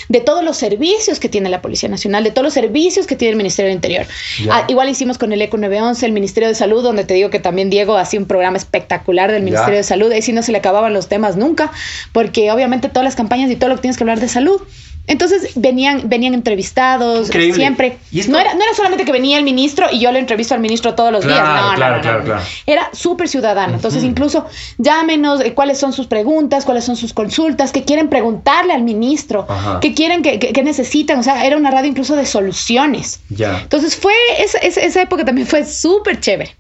[0.09, 3.31] de todos los servicios que tiene la Policía Nacional, de todos los servicios que tiene
[3.31, 4.05] el Ministerio del Interior.
[4.51, 7.39] Ah, igual hicimos con el ECO 911, el Ministerio de Salud, donde te digo que
[7.39, 9.45] también Diego hacía un programa espectacular del.
[9.45, 10.11] Ministerio de Salud.
[10.11, 11.71] Ahí sí no se le acababan los temas nunca,
[12.11, 14.61] porque obviamente todas las campañas y todo lo que tienes que hablar de salud.
[15.07, 17.55] Entonces venían, venían entrevistados Increíble.
[17.55, 17.97] siempre.
[18.11, 20.59] Y No, era, no era solamente que venía el ministro y yo le entrevisto al
[20.61, 21.39] ministro todos los días.
[21.39, 22.41] Claro, No, no, claro, no, claro, claro.
[22.65, 23.75] Era súper ciudadano.
[23.75, 24.45] Entonces, incluso
[24.77, 29.45] llámenos eh, cuáles son sus preguntas, cuáles son sus consultas, qué quieren preguntarle al ministro,
[29.47, 29.79] Ajá.
[29.79, 31.19] qué quieren, que, que- que necesitan.
[31.19, 33.19] O sea, era una radio incluso de soluciones.
[33.29, 33.59] Ya.
[33.61, 36.55] Entonces fue, esa, esa, época también fue súper chévere.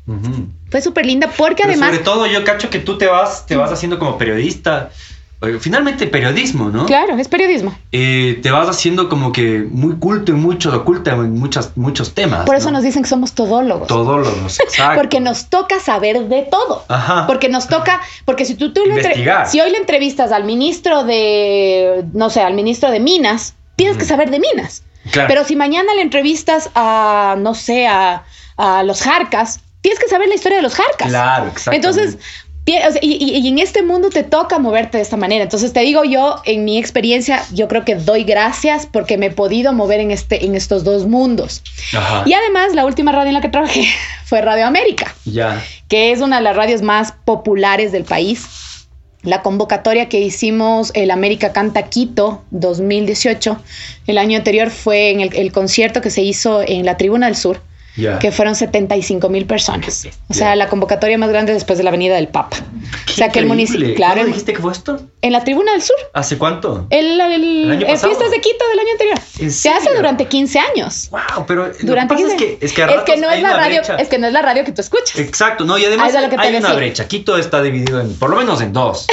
[0.69, 1.89] Fue súper linda porque Pero además...
[1.91, 4.89] sobre todo yo cacho que tú te vas, te vas haciendo como periodista.
[5.41, 6.85] Eh, Finalmente periodismo, ¿no?
[6.85, 7.77] Claro, es periodismo.
[7.91, 12.45] Eh, te vas haciendo como que muy culto y mucho oculta en muchas, muchos temas.
[12.45, 12.77] Por eso ¿no?
[12.77, 13.87] nos dicen que somos todólogos.
[13.87, 15.01] Todólogos, exacto.
[15.01, 16.85] Porque nos toca saber de todo.
[16.87, 17.27] Ajá.
[17.27, 19.47] Porque nos toca, porque si tú, tú Investigar.
[19.47, 24.05] si hoy le entrevistas al ministro de, no sé, al ministro de Minas, tienes que
[24.05, 24.83] saber de Minas.
[25.11, 25.27] Claro.
[25.27, 28.23] Pero si mañana le entrevistas a, no sé, a,
[28.57, 31.09] a los Jarcas, tienes que saber la historia de los Jarcas.
[31.09, 31.73] Claro, exacto.
[31.73, 32.17] Entonces,
[32.67, 35.43] o sea, y, y- y en este mundo te toca moverte de esta manera.
[35.43, 39.31] Entonces te digo yo, en mi experiencia, yo creo que doy gracias porque me he
[39.31, 41.61] podido mover en, este, en estos dos mundos.
[41.95, 42.23] Ajá.
[42.25, 43.85] Y además, la última radio en la que trabajé
[44.25, 45.63] fue Radio América Ya.
[45.87, 48.45] que es una de las radios más populares del país.
[49.21, 53.59] La convocatoria que hicimos, el América Canta Quito 2018,
[54.07, 57.35] el año anterior fue en el, el concierto que se hizo en la Tribuna del
[57.35, 57.59] Sur,
[58.19, 60.07] Que fueron 75 mil personas.
[60.29, 62.57] O sea, la convocatoria más grande después de la Avenida del Papa.
[63.05, 65.01] Qué o sea, que el municipio, claro, ¿Cuándo el- dijiste que fue esto?
[65.21, 65.95] en la Tribuna del Sur.
[66.13, 66.87] ¿Hace cuánto?
[66.89, 68.09] El, el, ¿El año pasado?
[68.09, 69.19] Fiestas de Quito del año anterior.
[69.39, 71.09] ¿En Se hace durante 15 años.
[71.09, 73.29] Wow, pero Durante lo que pasa 15 es que es que, a es que no
[73.29, 73.95] hay es la radio, brecha.
[73.95, 75.17] es que no es la radio que tú escuchas.
[75.17, 77.07] Exacto, no, y además eso es lo que te hay una brecha.
[77.07, 79.07] Quito está dividido en, por lo menos en dos.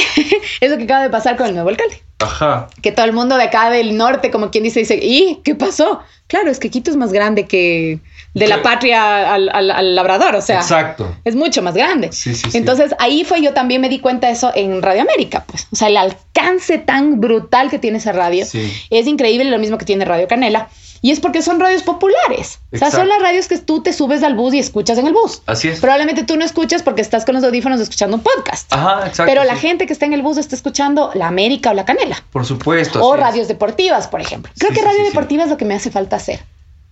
[0.60, 2.02] Es lo que acaba de pasar con el nuevo alcalde.
[2.22, 2.68] Ajá.
[2.82, 6.00] que todo el mundo de acá del norte, como quien dice, dice, ¿y qué pasó?
[6.26, 7.98] Claro, es que Quito es más grande que
[8.35, 11.14] de la patria al, al- al labrador, o sea, Exacto.
[11.24, 12.11] es mucho más grande.
[12.12, 12.48] Sí, sí.
[12.56, 15.76] Entonces ahí fue yo también me di cuenta de eso en Radio América, pues, o
[15.76, 18.46] sea, el alcance tan brutal que tiene esa radio
[18.90, 20.68] es increíble, lo mismo que tiene Radio Canela.
[21.02, 22.60] Y es porque son radios populares.
[22.72, 23.04] O sea, son Exacto.
[23.06, 25.42] las radios que tú te subes al bus y escuchas en el bus.
[25.46, 25.80] Así es.
[25.80, 28.72] Probablemente tú no escuchas porque estás con los audífonos escuchando un podcast.
[28.72, 29.24] Ajá, exacto.
[29.30, 29.62] Pero la sí.
[29.66, 32.22] gente que está en el bus está escuchando la América o la Canela.
[32.30, 33.04] Por supuesto.
[33.04, 33.20] O es.
[33.20, 34.52] radios deportivas, por ejemplo.
[34.56, 36.40] Creo Sí, que radio sí, deportiva es lo que me hace falta hacer.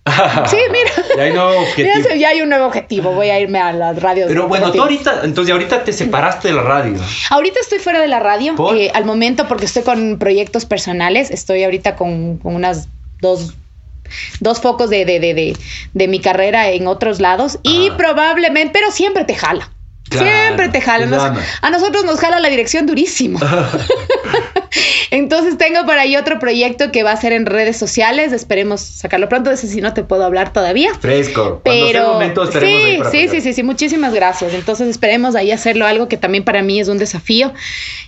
[0.47, 0.91] Sí, mira.
[1.15, 2.03] Ya hay nuevo Ya, objetivo.
[2.09, 3.11] sé, ya hay un nuevo objetivo.
[3.13, 4.27] Voy a irme a las radios.
[4.27, 6.99] Pero bueno, tú ahorita, entonces ahorita te separaste de la radio.
[7.29, 8.55] Ahorita estoy fuera de la radio.
[8.55, 8.75] ¿Por?
[8.75, 11.31] eh, al momento, porque estoy con proyectos personales.
[11.31, 12.89] Estoy ahorita con, con unas
[13.21, 13.53] dos.
[14.39, 15.57] Dos focos de, de, de, de,
[15.93, 19.69] de mi carrera en otros lados y probablemente, pero siempre te jala.
[20.09, 21.05] Claro, siempre te jala.
[21.05, 23.39] Nos- a nosotros nos jala la dirección durísimo.
[25.11, 28.31] Entonces tengo por ahí otro proyecto que va a ser en redes sociales.
[28.31, 29.49] Esperemos sacarlo pronto.
[29.49, 30.93] De ese sí no te puedo hablar todavía.
[30.95, 31.61] Fresco.
[31.63, 33.35] Cuando sea el Pero momento estaremos ahí sí, para sí, apoyar.
[33.35, 34.53] sí, sí, sí, muchísimas gracias.
[34.53, 37.53] Entonces esperemos ahí hacerlo algo que también para mí es un desafío.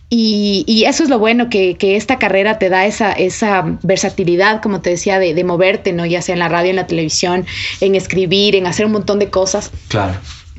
[0.09, 4.61] Y, y eso es lo bueno, que, que esta carrera te da esa, esa versatilidad,
[4.61, 6.05] como te decía, de, de moverte, ¿no?
[6.05, 7.45] Ya sea en la radio, en la televisión,
[7.81, 9.71] en escribir, en hacer un montón de cosas.
[9.89, 10.13] Claro.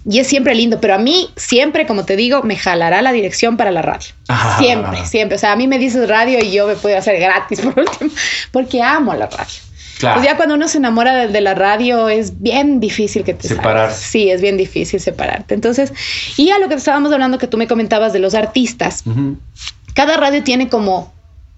[0.08, 3.56] Y es siempre lindo, pero a mí siempre, como te digo, me jalará la dirección
[3.56, 4.08] para la radio.
[4.28, 4.56] Ah.
[4.58, 5.36] Siempre, siempre.
[5.36, 8.10] O sea, a mí me dices radio y yo me puedo hacer gratis por último,
[8.52, 9.54] porque amo la radio.
[9.98, 10.16] Claro.
[10.16, 13.48] Pues ya cuando uno se enamora de, de la radio es bien difícil que te
[13.48, 13.64] salgas.
[13.64, 14.08] Separarse.
[14.08, 15.54] Sí, es bien difícil separarte.
[15.54, 15.92] Entonces,
[16.36, 19.04] y a lo que estábamos hablando que tú me comentabas de los artistas,
[19.94, 21.14] cada radio tiene como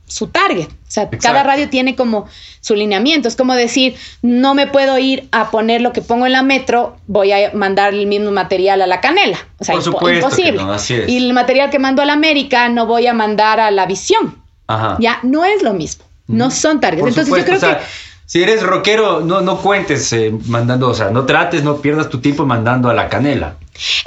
[0.07, 0.69] su target.
[0.69, 1.19] O sea, Exacto.
[1.23, 2.27] cada radio tiene como
[2.61, 3.29] su lineamiento.
[3.29, 6.97] Es como decir, no me puedo ir a poner lo que pongo en la metro,
[7.07, 9.39] voy a mandar el mismo material a la canela.
[9.59, 10.63] O sea, Por que imposible.
[10.63, 11.09] no, así es.
[11.09, 14.43] Y el material que mando a la América no voy a mandar a la visión.
[14.69, 14.97] Ajá.
[15.01, 16.05] Ya, no es lo mismo.
[16.29, 17.01] No son targets.
[17.01, 17.87] Por Entonces supuesto, yo creo o sea, que
[18.27, 22.19] si eres rockero, no, no cuentes eh, mandando, o sea, no trates, no pierdas tu
[22.19, 23.57] tiempo mandando a la canela.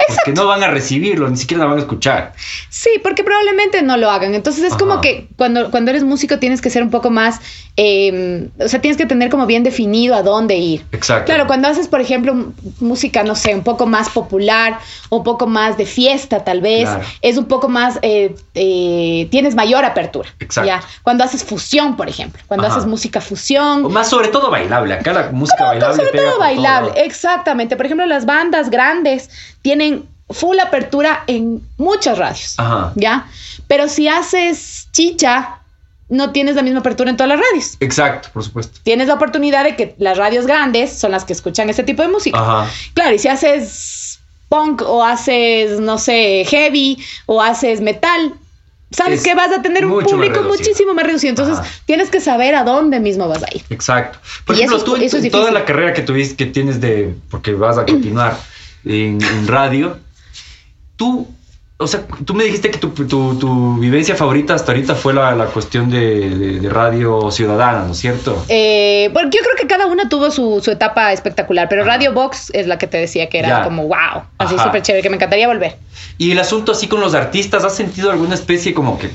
[0.08, 2.32] Porque no van a recibirlo, ni siquiera la van a escuchar.
[2.68, 4.34] Sí, porque probablemente no lo hagan.
[4.34, 7.40] Entonces es como que cuando, cuando eres músico tienes que ser un poco más,
[7.76, 10.84] eh, o sea, tienes que tener como bien definido a dónde ir.
[10.92, 11.26] Exacto.
[11.26, 14.78] Claro, cuando haces, por ejemplo, música, no sé, un poco más popular,
[15.08, 17.04] un poco más de fiesta tal vez, Claro.
[17.22, 20.28] es un poco más, eh, eh, tienes mayor apertura.
[20.40, 20.66] Exacto.
[20.66, 20.82] ¿ya?
[21.02, 22.76] Cuando haces fusión, por ejemplo, cuando Ajá.
[22.76, 24.94] haces música fusión, O más sobre todo bailable.
[24.94, 27.76] Acá la música bailable sobre pega todo bailable, todo exactamente.
[27.76, 29.30] Por ejemplo, las bandas grandes
[29.62, 32.54] tienen full apertura en muchas radios.
[32.58, 32.92] Ajá.
[32.94, 33.26] ¿Ya?
[33.66, 35.60] Pero si haces chicha,
[36.08, 37.76] no tienes la misma apertura en todas las radios.
[37.80, 38.78] Exacto, por supuesto.
[38.82, 42.08] Tienes la oportunidad de que las radios grandes son las que escuchan ese tipo de
[42.08, 42.38] música.
[42.38, 42.70] Ajá.
[42.94, 44.18] Claro, y si haces
[44.48, 48.34] punk o haces, no sé, heavy o haces metal,
[48.90, 51.30] sabes Es que vas a tener un más público muchísimo más reducido.
[51.30, 51.68] Entonces Ajá.
[51.86, 53.62] tienes que saber a dónde mismo vas a ir.
[53.70, 54.18] Exacto.
[54.44, 56.80] Por Y ejemplo, eso tú en eso es toda la carrera que tuviste, que tienes
[56.80, 58.36] de, porque vas a continuar
[58.84, 59.98] en, en radio,
[60.96, 61.26] tú,
[61.78, 65.34] o sea, tú me dijiste que tu, tu- tu vivencia favorita hasta ahorita fue la,
[65.34, 68.44] la cuestión de, de- de radio ciudadana, ¿no es cierto?
[68.48, 72.50] Eh, porque yo creo que cada una tuvo su, su etapa espectacular, pero Radio Box
[72.52, 73.62] es la que te decía que era Ya.
[73.64, 75.76] como wow, así súper chévere, que me encantaría volver.
[76.18, 79.10] Y el asunto así con los artistas, ¿has sentido alguna especie como que,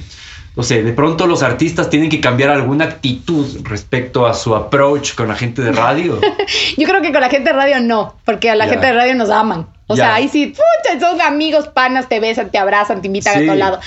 [0.56, 5.14] o sea, de pronto los artistas tienen que cambiar alguna actitud respecto a su approach
[5.16, 6.20] con la gente de radio?
[6.78, 9.16] Yo creo que con la gente de radio no, porque a la gente de radio
[9.16, 9.68] nos aman.
[9.88, 13.44] O sea, ahí sí, pucha, son amigos, panas, te besan, te abrazan, te invitan Sí.
[13.44, 13.80] a todo lado.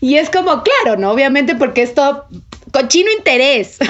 [0.00, 1.10] Y es como, claro, ¿no?
[1.10, 2.24] Obviamente porque esto
[2.72, 3.76] cochino interés.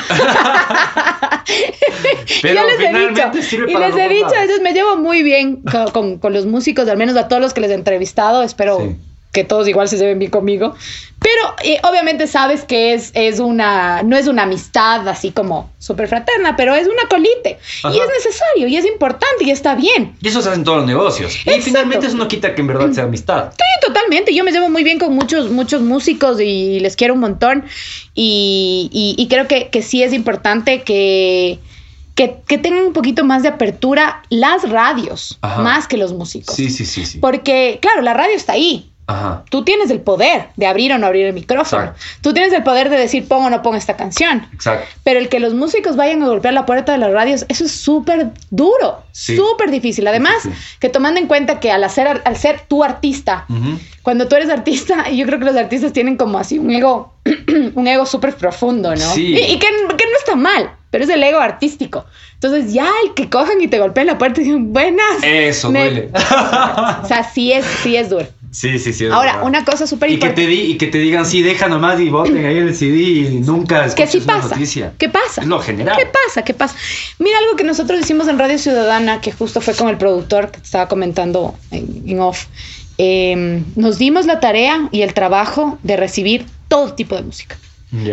[2.42, 5.22] Pero Yo les he dicho, sirve y para les he dicho, entonces me llevo muy
[5.22, 8.42] bien con, con- con los músicos, al menos a todos los que les he entrevistado,
[8.42, 8.96] espero Sí.
[9.32, 10.74] Que todos igual se lleven bien conmigo.
[11.18, 16.08] Pero eh, obviamente sabes que es, es una, no es una amistad así como súper
[16.08, 17.58] fraterna, pero es una colite.
[17.82, 17.94] Ajá.
[17.94, 20.16] Y es necesario, y es importante, y está bien.
[20.20, 21.34] Y eso se hace en todos los negocios.
[21.36, 21.62] Y Exacto.
[21.64, 23.52] finalmente eso no quita que en verdad sea amistad.
[23.52, 24.34] Sí, totalmente.
[24.34, 27.64] Yo me llevo muy bien con muchos, muchos músicos y les quiero un montón.
[28.14, 31.58] Y, y- y creo que, que sí es importante que,
[32.14, 35.62] que, que tengan un poquito más de apertura las radios, Ajá.
[35.62, 36.54] más que los músicos.
[36.54, 37.18] Sí, sí, sí, sí.
[37.18, 38.88] Porque, claro, la radio está ahí.
[39.12, 39.44] Ajá.
[39.50, 41.82] Tú tienes el poder de abrir o no abrir el micrófono.
[41.82, 42.00] Exacto.
[42.22, 44.46] Tú tienes el poder de decir pongo o no pongo esta canción.
[44.52, 44.86] Exacto.
[45.04, 47.72] Pero el que los músicos vayan a golpear la puerta de las radios, eso es
[47.72, 49.36] súper duro, Sí.
[49.36, 50.06] súper difícil.
[50.06, 53.46] Además, Sí, que tomando en cuenta que al, hacer, al ser tú artista,
[54.02, 57.12] cuando tú eres artista, yo creo que los artistas tienen como así un ego,
[57.74, 59.14] un ego súper profundo, ¿no?
[59.14, 59.34] Sí.
[59.34, 62.04] Y, y que, que no está mal, pero es el ego artístico.
[62.34, 65.22] Entonces ya el que cojan y te golpeen la puerta y dicen, buenas.
[65.22, 66.10] Eso Me- duele.
[67.02, 68.26] O sea, sí es, sí es duro.
[68.52, 69.06] Sí, sí, sí.
[69.06, 69.46] Ahora, verdad.
[69.48, 70.52] una cosa súper importante.
[70.52, 74.06] y que te digan, sí, deja nomás y voten ahí el CD y nunca Que
[74.06, 74.54] sí escuches una pasa.
[74.54, 74.92] noticia.
[74.98, 75.40] ¿Qué pasa?
[75.40, 75.96] Es lo general.
[75.98, 76.42] ¿Qué pasa?
[76.44, 76.76] ¿Qué pasa?
[77.18, 80.58] Mira algo que nosotros hicimos en Radio Ciudadana, que justo fue con el productor que
[80.58, 82.46] te estaba comentando en, en off.
[82.98, 87.56] Eh, nos dimos la tarea y el trabajo de recibir todo tipo de música.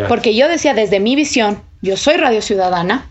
[0.08, 3.06] Porque yo decía, desde mi visión, yo soy Radio Ciudadana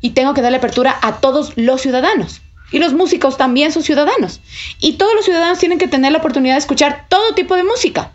[0.00, 2.40] y tengo que darle apertura a todos los ciudadanos.
[2.72, 4.40] Y los músicos también son ciudadanos.
[4.78, 8.12] Y todos los ciudadanos tienen que tener la oportunidad de escuchar todo tipo de música.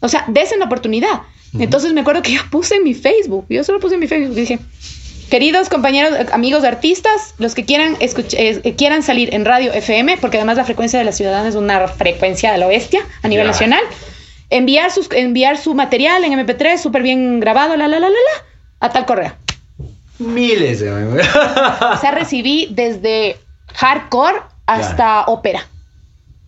[0.00, 1.22] O sea, desen la oportunidad.
[1.58, 4.34] Entonces me acuerdo que yo puse en mi Facebook, yo solo puse en mi Facebook,
[4.34, 4.58] dije,
[5.30, 10.18] queridos compañeros, eh, amigos artistas, los que quieran, eh, eh, quieran salir en radio FM,
[10.20, 13.46] porque además la frecuencia de la ciudadana es una frecuencia de la bestia a nivel
[13.46, 13.82] nacional,
[14.50, 18.86] enviar, sus, enviar su material en MP3 súper bien grabado, la, la, la, la, la,
[18.86, 19.32] a tal correo.
[20.18, 20.90] Miles de...
[21.94, 23.36] O sea, recibí desde
[23.74, 25.66] hardcore hasta ópera.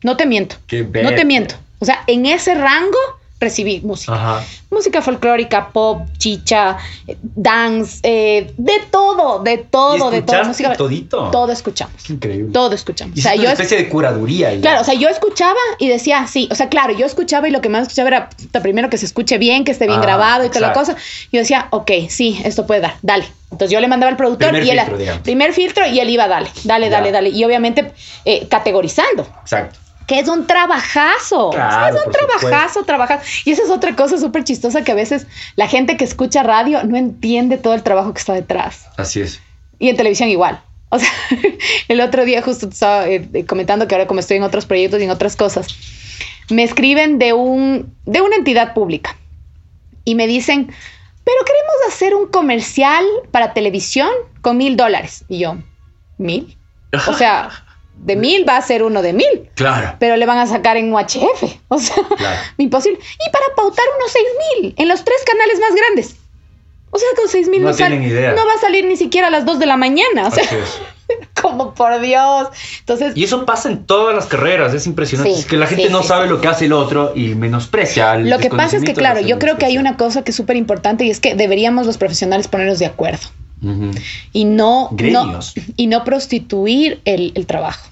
[0.02, 0.56] No te miento.
[1.02, 1.54] No te miento.
[1.78, 2.98] O sea, en ese rango
[3.38, 4.14] recibí música.
[4.14, 4.44] Ajá.
[4.70, 10.44] Música folclórica, pop, chicha, eh, dance, eh, de todo, de todo, ¿Y de todo.
[10.44, 11.30] Música, todito?
[11.30, 12.02] Todo escuchamos.
[12.02, 12.50] Qué increíble.
[12.52, 13.14] Todo escuchamos.
[13.16, 14.54] Y O sea, es una yo especie de curaduría.
[14.54, 14.60] ya.
[14.62, 17.60] Claro, o sea, yo escuchaba y decía, sí, o sea, claro, yo escuchaba y lo
[17.60, 18.30] que más escuchaba era
[18.62, 20.96] primero que se escuche bien, que esté bien Ah, grabado y toda la cosa.
[21.30, 23.26] Yo decía, ok, sí, esto puede dar, dale.
[23.50, 25.22] Entonces yo le mandaba al productor Primer y él, filtro, digamos.
[25.22, 26.92] primer filtro y él iba, dale, dale, Ya.
[26.92, 27.28] dale, dale.
[27.30, 27.92] Y obviamente
[28.24, 29.26] eh, categorizando.
[29.42, 29.78] Exacto.
[30.06, 31.50] Que es un trabajazo.
[31.50, 33.20] Claro, es un trabajazo, trabajar.
[33.44, 36.84] Y esa es otra cosa súper chistosa que a veces la gente que escucha radio
[36.84, 38.86] no entiende todo el trabajo que está detrás.
[38.96, 39.40] Así es.
[39.78, 40.60] Y en televisión igual.
[40.90, 41.08] O sea,
[41.88, 45.00] el otro día justo estaba eh, eh, comentando que ahora como estoy en otros proyectos
[45.00, 45.66] y en otras cosas,
[46.50, 49.16] me escriben de, un, de una entidad pública
[50.04, 50.72] y me dicen,
[51.26, 54.08] pero queremos hacer un comercial para televisión
[54.42, 55.24] con mil dólares.
[55.28, 55.56] Y yo,
[56.18, 56.56] ¿mil?
[57.08, 57.50] O sea,
[57.96, 59.96] de mil va a ser uno de mil Claro.
[59.98, 61.42] pero le van a sacar en UHF.
[61.68, 62.40] O sea, Claro.
[62.58, 63.00] imposible.
[63.26, 64.24] Y para pautar unos 6
[64.62, 66.16] mil en los tres canales más grandes.
[66.90, 68.32] O sea, con 6 mil No no, sale- tienen idea.
[68.34, 70.28] no va a salir ni siquiera a las 2 de la mañana.
[70.28, 70.44] O sea,
[71.42, 72.48] como por Dios.
[72.80, 75.34] Entonces, Y eso pasa en todas las carreras, es impresionante.
[75.34, 77.34] Sí, es que la gente sí, no sí, sabe lo que hace el otro y
[77.34, 78.16] menosprecia.
[78.16, 80.36] lo que pasa es que, claro, la yo creo que hay una cosa que es
[80.36, 83.28] súper importante y es que deberíamos los profesionales ponernos de acuerdo
[84.32, 84.90] y no,
[85.76, 87.88] y no prostituir el, el trabajo.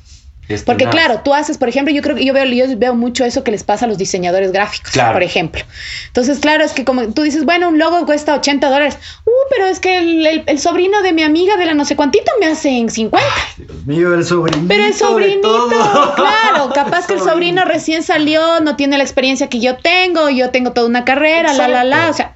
[0.48, 3.24] Es Porque claro, tú haces, por ejemplo, yo creo que yo veo, yo veo mucho
[3.24, 5.14] eso que les pasa a los diseñadores gráficos, Claro.
[5.14, 5.62] por ejemplo.
[6.08, 8.98] Entonces, claro, es que como tú dices, bueno, un logo cuesta 80 dólares.
[9.24, 11.96] Uh, pero es que el, el- el sobrino de mi amiga de la no sé
[11.96, 13.26] cuantito me hace en 50.
[13.56, 14.68] Dios mío, el sobrinito.
[14.68, 15.68] Pero el sobrinito,
[16.16, 20.50] claro, capaz que el sobrino recién salió, no tiene la experiencia que yo tengo, yo
[20.50, 22.10] tengo toda una carrera, la, la, la.
[22.10, 22.34] O sea,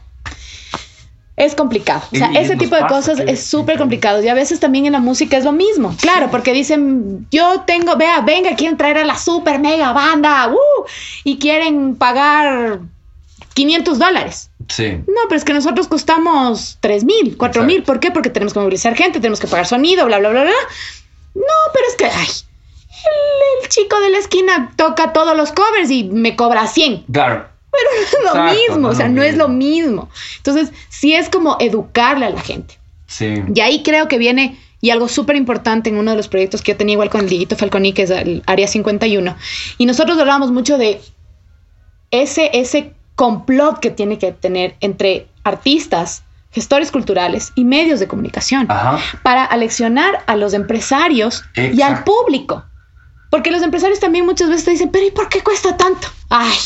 [1.39, 2.03] es complicado.
[2.13, 4.23] O sea, Y- ese tipo de pasa, cosas es súper complicado.
[4.23, 5.95] Y a veces también en la música es lo mismo.
[6.01, 10.85] Claro, porque dicen, yo tengo, vea, venga, quieren traer a la super mega banda, ¡uh!
[11.25, 12.81] y quieren pagar
[13.55, 14.51] 500 dólares.
[14.69, 14.99] Sí.
[15.07, 17.83] No, pero es que nosotros costamos 3 mil, 4 mil.
[17.83, 18.11] ¿Por qué?
[18.11, 20.53] Porque tenemos que movilizar gente, tenemos que pagar sonido, bla, bla, bla, bla.
[21.35, 22.27] No, pero es que, ay,
[22.89, 27.47] el, el chico de la esquina toca todos los covers y me cobra 100 Claro.
[27.71, 30.09] Pero no es lo mismo, no o sea, no es lo mismo.
[30.39, 32.79] Entonces, sí es como educarle a la gente.
[33.07, 33.35] Sí.
[33.55, 36.73] Y ahí creo que viene, y algo súper importante en uno de los proyectos que
[36.73, 39.37] yo tenía igual con el Dieguito Falconi, que es el Área 51,
[39.79, 41.01] y nosotros hablábamos mucho de
[42.11, 48.67] ese, ese complot que tiene que tener entre artistas, gestores culturales y medios de comunicación
[48.71, 48.99] Ajá.
[49.23, 52.65] para aleccionar a los empresarios y al público.
[53.31, 56.09] Porque los empresarios también muchas veces te dicen, pero ¿y por qué cuesta tanto?
[56.31, 56.57] Ay,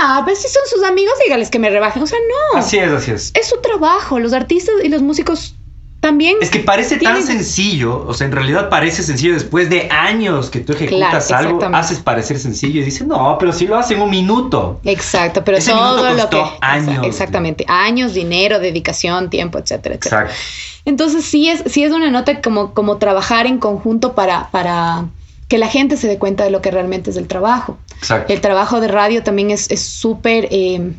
[0.00, 2.02] ah, pues si son sus amigos, dígales que me rebajen.
[2.02, 2.58] O sea, no.
[2.58, 3.32] Así es, así es.
[3.34, 4.18] Es su trabajo.
[4.18, 5.54] Los artistas y los músicos
[6.00, 6.36] también.
[6.40, 10.60] Es que parece tan sencillo, o sea, en realidad parece sencillo después de años que
[10.60, 14.00] tú ejecutas Claro, algo, haces parecer sencillo y dices, no, pero si lo hace en
[14.00, 14.80] un minuto.
[14.84, 16.42] Exacto, pero Ese todo minuto lo que.
[16.62, 17.06] años.
[17.06, 17.66] Exactamente.
[17.68, 20.22] Años, dinero, dedicación, tiempo, etcétera, etcétera.
[20.22, 20.42] Exacto.
[20.86, 25.04] Entonces sí es, sí es una nota como, como trabajar en conjunto para, para
[25.48, 27.76] que la gente se dé cuenta de lo que realmente es el trabajo.
[28.00, 28.32] Exacto.
[28.32, 30.48] El trabajo de radio también es es súper...
[30.50, 30.92] eh,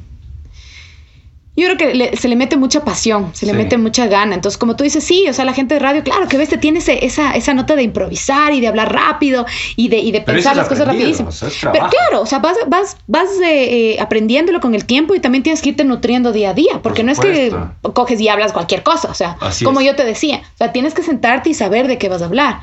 [1.54, 3.58] yo creo que le- se le mete mucha pasión, se le Sí.
[3.58, 4.36] mete mucha gana.
[4.36, 6.58] Entonces, como tú dices, sí, o sea, la gente de radio, claro, que ves, te
[6.58, 10.22] tiene ese- esa, esa nota de improvisar y de hablar rápido y de, y de
[10.22, 11.28] pensar es las cosas rapidísimo.
[11.28, 14.86] o sea, es Pero claro, o sea, vas, vas, vas eh, eh, aprendiéndolo con el
[14.86, 17.54] tiempo y también tienes que irte nutriendo día a día, porque no es que
[17.94, 19.88] coges y hablas cualquier cosa, o sea, Así como es.
[19.88, 22.60] yo te decía, o sea, tienes que sentarte y saber de qué vas a hablar.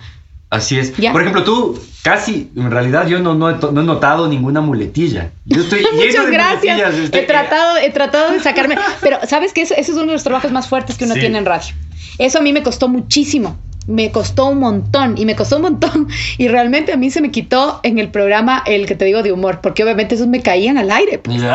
[0.50, 0.96] Así es.
[0.96, 1.12] Ya.
[1.12, 4.60] Por ejemplo, tú casi, en realidad yo no, no, he, to- no he notado ninguna
[4.62, 5.30] muletilla.
[5.44, 6.80] Yo estoy Muchas de gracias.
[7.12, 8.76] He tratado, he tratado de sacarme.
[9.02, 11.20] Pero sabes que ese, ese es uno de los trabajos más fuertes que uno Sí.
[11.20, 11.74] tiene en radio.
[12.18, 13.58] Eso a mí me costó muchísimo.
[13.86, 16.08] Me costó un montón y me costó un montón.
[16.36, 19.32] Y realmente a mí se me quitó en el programa el que te digo de
[19.32, 21.18] humor, porque obviamente esos me caían al aire.
[21.18, 21.38] pues.
[21.38, 21.46] Me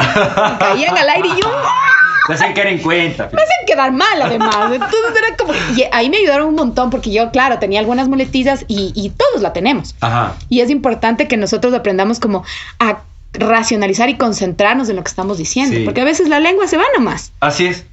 [0.60, 1.48] caían al aire y yo
[2.28, 3.30] Te hacen caer en cuenta.
[3.34, 4.56] me hacen quedar mal además.
[4.72, 5.54] Entonces era como.
[5.76, 9.42] Y ahí me ayudaron un montón porque yo, claro, tenía algunas muletillas y, y todos
[9.42, 9.96] la tenemos.
[10.02, 10.36] Ajá.
[10.50, 12.44] Y es importante que nosotros aprendamos como
[12.80, 13.00] a
[13.34, 15.84] racionalizar y concentrarnos en lo que estamos diciendo, Sí.
[15.86, 17.84] porque a veces la lengua se va nomás, Así es.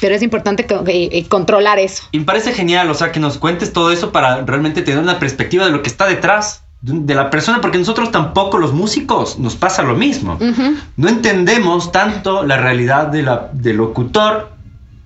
[0.00, 2.04] pero es importante eh, eh, controlar eso.
[2.12, 5.18] Y me parece genial, o sea, que nos cuentes todo eso para realmente tener una
[5.18, 9.54] perspectiva de lo que está detrás de la persona, porque nosotros tampoco, los músicos, nos
[9.54, 10.38] pasa lo mismo.
[10.96, 14.59] No entendemos tanto la realidad de la, del locutor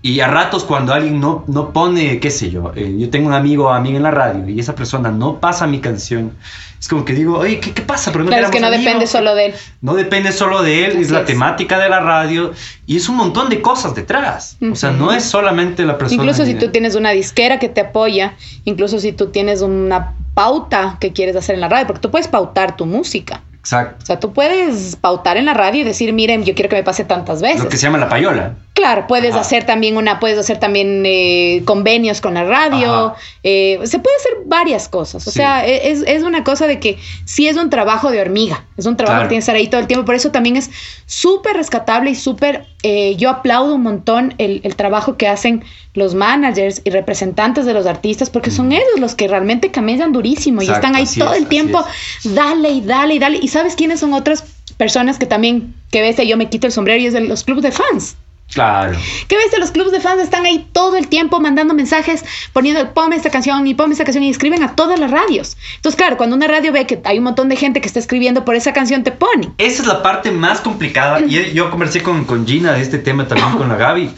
[0.07, 3.33] y a ratos cuando alguien no, no pone, qué sé yo, eh, yo tengo un
[3.33, 6.33] amigo o amiga en la radio y esa persona no pasa mi canción,
[6.79, 8.13] es como que digo, oye, ¿qué, qué pasa?
[8.13, 9.11] Pero no Claro, es que no éramos depende amigos".
[9.11, 9.55] solo de él.
[9.81, 11.25] No depende solo de él, Así es la es.
[11.27, 12.53] temática de la radio
[12.85, 14.59] y es un montón de cosas detrás.
[14.71, 16.23] O sea, no es solamente la persona.
[16.23, 18.35] Incluso si tú tienes una disquera que te apoya,
[18.67, 22.29] incluso si tú tienes una pauta que quieres hacer en la radio, porque tú puedes
[22.29, 23.41] pautar tu música.
[23.65, 23.97] Exacto.
[24.03, 26.83] O sea, tú puedes pautar en la radio y decir, miren, yo quiero que me
[26.83, 27.63] pase tantas veces.
[27.65, 28.57] Lo que se llama la payola.
[28.75, 29.41] Claro, puedes Ajá.
[29.41, 34.33] hacer también una, puedes hacer también eh, convenios con la radio, eh, se puede hacer
[34.47, 35.27] varias cosas.
[35.27, 35.39] O Sí.
[35.39, 38.85] sea, e- es, es una cosa de que sí es un trabajo de hormiga, es
[38.87, 39.29] un trabajo Claro.
[39.29, 40.71] que tiene que estar ahí todo el tiempo, por eso también es
[41.07, 46.17] súper rescatable y súper, eh, yo aplaudo un montón el, el trabajo que hacen los
[46.17, 50.69] managers y representantes de los artistas, porque son ellos los que realmente camellan durísimo y
[50.69, 51.85] están ahí todo es, el tiempo,
[52.25, 53.39] dale y dale y dale.
[53.41, 54.45] ¿Y sabes quiénes son otras
[54.77, 57.63] personas que también, que ves, yo me quito el sombrero y es de los clubes
[57.63, 58.17] de fans?
[58.53, 58.97] Claro.
[59.27, 59.47] ¿Qué ves?
[59.59, 63.67] Los clubes de fans están ahí todo el tiempo mandando mensajes, poniendo, ponme esta canción
[63.67, 65.57] y ponme esta canción y escriben a todas las radios.
[65.77, 68.45] Entonces, claro, cuando una radio ve que hay un montón de gente que está escribiendo
[68.45, 69.55] por esa canción, te ponen.
[69.59, 71.21] Esa es la parte más complicada.
[71.21, 74.11] Y yo conversé con, con Gina de este tema también con la Gaby.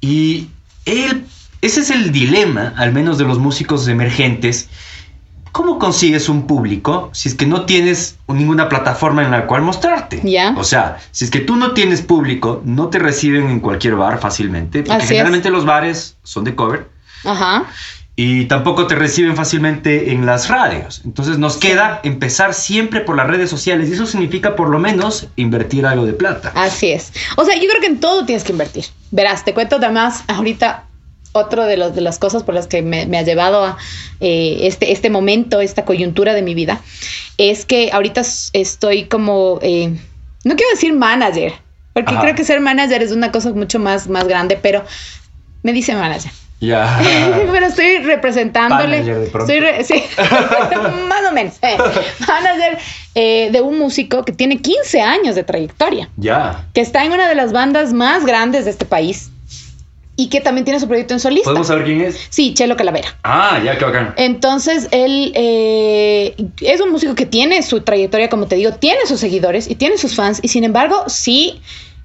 [0.00, 0.48] Y
[0.86, 1.26] él,
[1.60, 4.68] ese es el dilema, al menos de los músicos emergentes.
[5.52, 10.20] ¿Cómo consigues un público si es que no tienes ninguna plataforma en la cual mostrarte?
[10.22, 10.54] Ya.
[10.56, 14.20] O sea, si es que tú no tienes público, no te reciben en cualquier bar
[14.20, 14.80] fácilmente.
[14.82, 15.08] Porque Así es.
[15.10, 16.88] generalmente los bares son de cover.
[17.24, 17.64] Ajá.
[18.16, 21.00] y tampoco te reciben fácilmente en las radios.
[21.06, 25.28] Entonces nos queda empezar siempre por las redes sociales y eso significa por lo menos
[25.36, 26.52] invertir algo de plata.
[26.54, 27.12] Así es.
[27.36, 28.84] O sea, yo creo que en todo tienes que invertir.
[29.10, 30.84] Verás, te cuento además ahorita
[31.32, 33.78] otro de, los, de las cosas por las que me, me ha llevado a
[34.20, 36.80] eh, este, este momento, esta coyuntura de mi vida,
[37.38, 38.22] es que ahorita
[38.52, 39.88] estoy como, eh,
[40.44, 41.52] no quiero decir manager,
[41.92, 42.22] porque Ajá.
[42.22, 44.84] creo que ser manager es una cosa mucho más, más grande, pero
[45.62, 46.32] me dice manager.
[46.62, 47.00] Ya.
[47.52, 48.98] pero estoy representándole.
[48.98, 49.50] Manager de pronto.
[49.52, 50.02] Estoy re- sí,
[51.08, 51.54] más o menos.
[51.62, 51.76] eh,
[52.28, 52.78] manager
[53.14, 56.66] eh, de un músico que tiene 15 años de trayectoria ya.
[56.74, 59.30] que está en una de las bandas más grandes de este país
[60.16, 61.48] y que también tiene su proyecto en solista.
[61.48, 62.26] ¿Podemos saber quién es?
[62.28, 63.16] Sí, Chelo Calavera.
[63.22, 64.14] Ah, ya, qué bacán.
[64.16, 69.20] Entonces, él eh, es un músico que tiene su trayectoria, como te digo, tiene sus
[69.20, 71.60] seguidores y tiene sus fans, y sin embargo, sí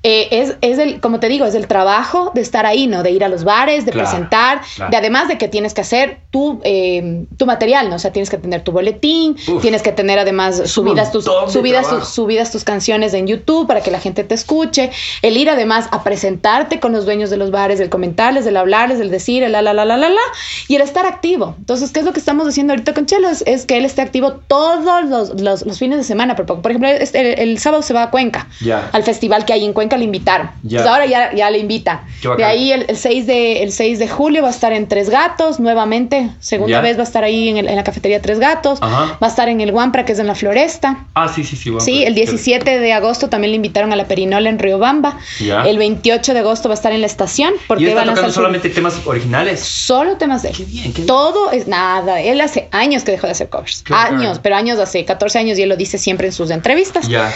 [0.07, 3.01] eh, es, es el, como te digo, es el trabajo de estar ahí, ¿no?
[3.01, 4.91] De ir a los bares, de Claro, presentar, claro.
[4.91, 7.95] de además de que tienes que hacer tu, eh, tu material, ¿no?
[7.95, 9.61] O sea, tienes que tener tu boletín, Uf.
[9.61, 13.99] tienes que tener además subidas tus, subidas, subidas tus canciones en YouTube para que la
[13.99, 14.91] gente te escuche,
[15.23, 18.99] el ir además a presentarte con los dueños de los bares, el comentarles, el hablarles,
[18.99, 20.21] el decir, el la, la, la, la, la, la,
[20.67, 21.55] y el estar activo.
[21.57, 23.27] Entonces, ¿qué es lo que estamos haciendo ahorita con Chelo?
[23.29, 26.35] Es, es que él esté activo todos los, los- los fines de semana.
[26.35, 28.47] Por, por ejemplo, este- el, el sábado se va a Cuenca,
[28.91, 30.49] al festival que hay en Cuenca, le invitaron.
[30.63, 30.79] Ya.
[30.79, 32.03] Entonces, ahora ya, ya le bacán.
[32.37, 35.09] De ahí el, el 6 de, el 6 de julio va a estar en Tres
[35.09, 36.81] Gatos, nuevamente, segunda Ya.
[36.81, 39.17] vez va a estar ahí en, el- en la cafetería Tres Gatos, Ajá.
[39.21, 41.05] va a estar en el Guampra, que es en la Floresta.
[41.13, 41.63] Ah, sí, sí, sí.
[41.65, 45.17] Sí, pues, el 17 de agosto también le invitaron a la Perinola en Riobamba.
[45.39, 45.63] Ya.
[45.63, 47.53] El 28 de agosto va a estar en la estación.
[47.55, 49.59] ¿Y Porque él está van a tocando su- solamente temas originales?
[49.61, 50.55] Solo temas de él.
[50.57, 51.07] Qué bien, qué bien.
[51.07, 52.21] Todo es nada.
[52.21, 53.83] Él hace años que dejó de hacer covers.
[53.83, 54.19] Qué bacán.
[54.19, 57.07] años, pero años hace 14 años y él lo dice siempre en sus entrevistas.
[57.07, 57.31] Ya.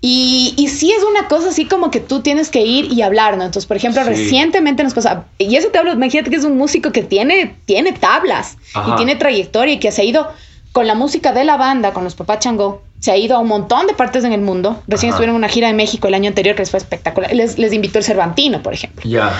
[0.00, 3.36] Y, y sí es una cosa así como que tú tienes que ir y hablar,
[3.36, 3.44] ¿no?
[3.44, 4.08] Entonces, por ejemplo, Sí.
[4.10, 7.92] recientemente nos pasó, y eso te hablo, imagínate que es un músico que tiene, tiene
[7.92, 8.92] tablas Ajá.
[8.92, 10.28] y tiene trayectoria y que se ha ido
[10.70, 13.48] con la música de la banda, con los Papá Chango, se ha ido a un
[13.48, 14.80] montón de partes en el mundo.
[14.86, 15.16] Recién Ajá.
[15.16, 17.34] estuvieron en una gira en México el año anterior que les fue espectacular.
[17.34, 19.02] Les, les invitó el Cervantino, por ejemplo.
[19.08, 19.32] Ya.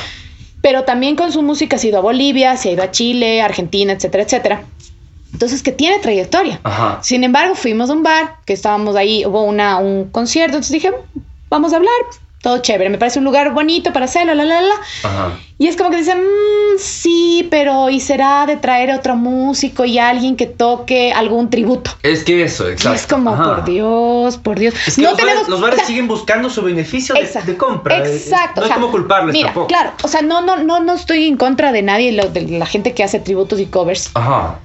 [0.61, 3.43] Pero también con su música se ha ido a Bolivia, se ha ido a Chile,
[3.43, 4.63] Argentina, etcétera, etcétera.
[5.33, 6.61] Entonces, que tiene trayectoria.
[6.65, 6.99] Ajá.
[7.03, 10.91] Sin embargo, fuimos a un bar, que estábamos ahí, hubo una, un concierto, entonces dije,
[11.51, 11.93] vamos a hablar,
[12.43, 14.75] todo chévere, me parece un lugar bonito para hacerlo, la, la, la.
[15.03, 15.33] Ajá.
[15.59, 19.99] Y es como que dicen, "Mm, sí, pero ¿y será de traer otro músico y
[19.99, 21.91] alguien que toque algún tributo?
[22.05, 22.97] Es que eso, Y exacto.
[22.97, 23.43] es como, Ajá.
[23.57, 24.73] por Dios, por Dios.
[24.87, 27.23] Es que no los, tenemos, bares, los bares o sea, siguen buscando su beneficio de,
[27.23, 27.51] Exacto.
[27.51, 27.99] de compra.
[28.07, 28.61] Exacto.
[28.61, 29.67] No o sea, hay como culparles Mira, tampoco.
[29.67, 32.67] claro, o sea, no, no, no, no estoy en contra de nadie, lo- de la
[32.67, 34.11] gente que hace tributos y covers.
[34.15, 34.61] Ajá.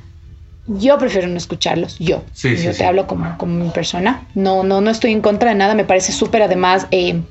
[0.66, 2.24] Yo prefiero no escucharlos, yo.
[2.34, 2.84] Sí, yo sí, te sí.
[2.84, 4.26] hablo como, como mi persona.
[4.34, 5.76] No, no, no estoy en contra de nada.
[5.76, 7.22] Me parece súper, además, eh,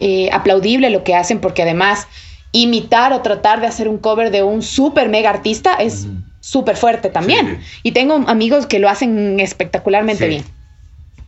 [0.00, 2.08] eh, aplaudible lo que hacen, porque además,
[2.50, 6.06] imitar o tratar de hacer un cover de un súper mega artista es
[6.40, 7.60] súper fuerte también.
[7.84, 10.44] Y tengo amigos que lo hacen espectacularmente bien.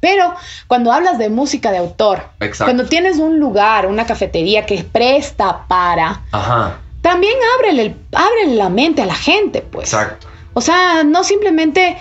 [0.00, 0.34] Pero
[0.66, 2.64] cuando hablas de música de autor, Exacto.
[2.72, 6.78] cuando tienes un lugar, una cafetería que presta para, Ajá.
[7.00, 9.92] también ábrele, el- ábrele la mente a la gente, pues.
[9.92, 10.26] Exacto.
[10.58, 11.98] O sea, no simplemente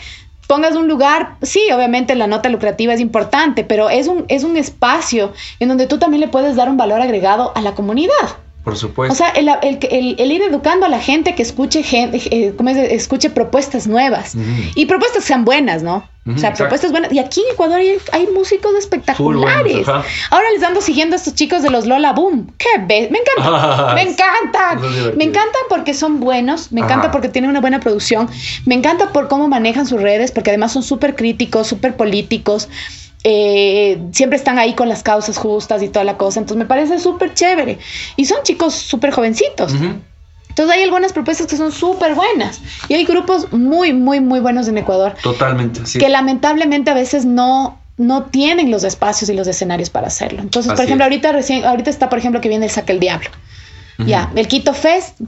[0.47, 4.55] pongas un lugar, sí, obviamente la nota lucrativa es importante, pero es un, es un
[4.55, 8.13] espacio en donde tú también le puedes dar un valor agregado a la comunidad.
[8.65, 9.13] Por supuesto.
[9.13, 12.53] O sea, el, el- el- el ir educando a la gente que escuche, gente, eh,
[12.57, 12.77] ¿cómo es?
[12.77, 14.33] escuche propuestas nuevas
[14.75, 15.97] y propuestas que sean buenas, ¿no?
[16.27, 16.57] O sea, exacto.
[16.63, 17.13] propuestas buenas.
[17.13, 19.85] Y aquí en Ecuador hay, hay músicos espectaculares.
[19.85, 20.05] buenos.
[20.31, 22.51] Ahora les ando siguiendo a estos chicos de los Lola Boom.
[22.57, 23.93] ¡Qué be- Me encanta.
[23.95, 25.15] me encantan.
[25.17, 26.71] Me encantan porque son buenos.
[26.71, 27.11] Me encanta Ajá.
[27.11, 28.27] porque tienen una buena producción.
[28.65, 32.67] Me encanta por cómo manejan sus redes, porque además son súper críticos, súper políticos.
[33.27, 36.39] Eh, siempre están ahí con las causas justas y toda la cosa.
[36.39, 37.79] Entonces me parece súper chévere.
[38.15, 39.73] Y son chicos súper jovencitos.
[39.73, 39.95] Ujú.
[40.49, 42.61] Entonces hay algunas propuestas que son súper buenas.
[42.87, 45.87] Y hay grupos muy, muy, muy buenos en Ecuador Totalmente.
[45.87, 45.97] Sí.
[45.97, 50.41] que lamentablemente a veces no no tienen los espacios y los escenarios para hacerlo.
[50.41, 51.11] Entonces, por ejemplo, es.
[51.11, 53.29] ahorita recién ahorita está, por ejemplo, que viene el Saque el Diablo.
[53.97, 55.19] Ya, el Quito Fest,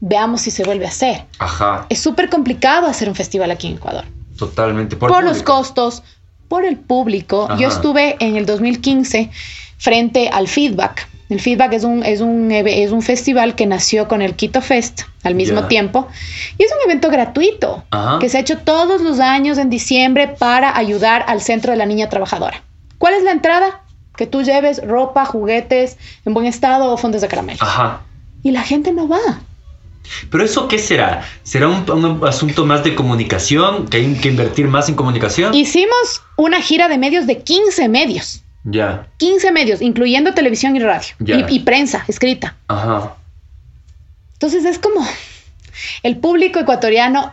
[0.00, 1.26] veamos si se vuelve a hacer.
[1.38, 1.84] Ajá.
[1.90, 4.04] Es súper complicado hacer un festival aquí en Ecuador.
[4.38, 4.96] Totalmente.
[4.96, 6.04] Por, Por, los costos,
[6.52, 7.46] por el público.
[7.48, 7.56] Ajá.
[7.58, 9.30] Yo estuve en el 2015
[9.78, 11.08] frente al Feedback.
[11.30, 15.04] El Feedback es un, es un, es un festival que nació con el Quito Fest
[15.22, 15.68] al mismo Ya.
[15.68, 16.08] tiempo.
[16.58, 18.18] Y es un evento gratuito Ajá.
[18.18, 21.86] que se ha hecho todos los años en diciembre para ayudar al Centro de la
[21.86, 22.62] Niña Trabajadora.
[22.98, 23.80] ¿Cuál es la entrada?
[24.14, 25.96] Que tú lleves ropa, juguetes
[26.26, 27.60] en buen estado o fondos de caramelo.
[27.62, 28.02] Ajá.
[28.42, 29.40] Y la gente no va.
[30.30, 31.24] Pero eso qué será?
[31.42, 33.88] ¿Será un, un asunto más de comunicación?
[33.88, 35.54] ¿Que hay que invertir más en comunicación?
[35.54, 38.42] Hicimos una gira de medios de 15 medios.
[38.64, 39.08] Ya.
[39.18, 41.14] 15 medios, incluyendo televisión y radio.
[41.18, 41.46] Ya.
[41.48, 42.56] Y, y prensa escrita.
[42.68, 43.16] Ajá.
[44.34, 45.06] Entonces es como
[46.02, 47.32] el público ecuatoriano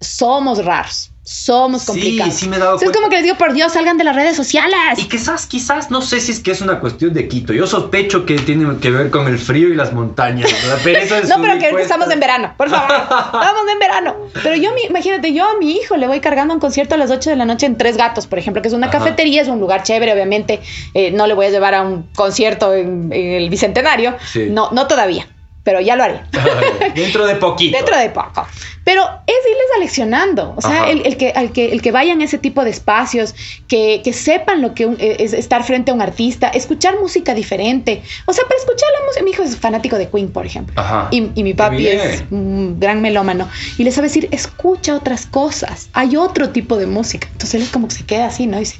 [0.00, 2.34] somos raros, somos Sí, complicados.
[2.34, 4.14] sí me he dado Entonces es como que les digo, por Dios, salgan de las
[4.14, 4.76] redes sociales.
[4.98, 7.54] Y quizás, quizás, no sé si es que es una cuestión de Quito.
[7.54, 10.50] Yo sospecho que tiene que ver con el frío y las montañas.
[10.68, 12.90] La pereza de No, pero que estamos en verano, por favor.
[12.94, 14.16] Estamos en verano.
[14.42, 17.30] Pero yo, imagínate, yo a mi hijo le voy cargando un concierto a las 8
[17.30, 18.98] de la noche en Tres Gatos, por ejemplo, que es una Ajá.
[18.98, 20.60] cafetería, es un lugar chévere, obviamente.
[20.92, 24.14] eh, no le voy a llevar a un concierto en, en el Bicentenario.
[24.30, 24.48] Sí.
[24.50, 25.26] No, no todavía.
[25.64, 26.20] Pero ya lo haré.
[26.94, 27.76] Dentro de poquito.
[27.76, 28.46] Dentro de poco.
[28.84, 32.24] Pero es irles aleccionando, o sea, el, el, que, el, que, el que vayan a
[32.24, 33.34] ese tipo de espacios,
[33.66, 38.02] que, que sepan lo que un, es estar frente a un artista, escuchar música diferente.
[38.26, 40.74] O sea, para escuchar la música, mi hijo es fanático de Queen, por ejemplo,
[41.10, 43.48] y, y, mi papi es un gran melómano,
[43.78, 47.26] y le sabe decir, escucha otras cosas, hay otro tipo de música.
[47.32, 48.58] Entonces él es como que se queda así, ¿no?
[48.58, 48.76] Y dice,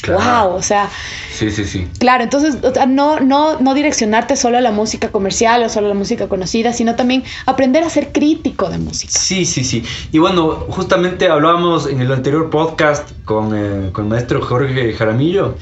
[0.00, 0.48] Claro.
[0.48, 0.90] Wow, o sea.
[1.32, 1.88] Sí, sí, sí.
[1.98, 5.86] Claro, entonces, o sea, no, no, no direccionarte solo a la música comercial o solo
[5.86, 9.12] a la música conocida, sino también aprender a ser crítico de música.
[9.12, 9.84] Sí, sí, sí.
[10.12, 15.56] Y bueno, justamente hablábamos en el anterior podcast con, eh, con el maestro Jorge Jaramillo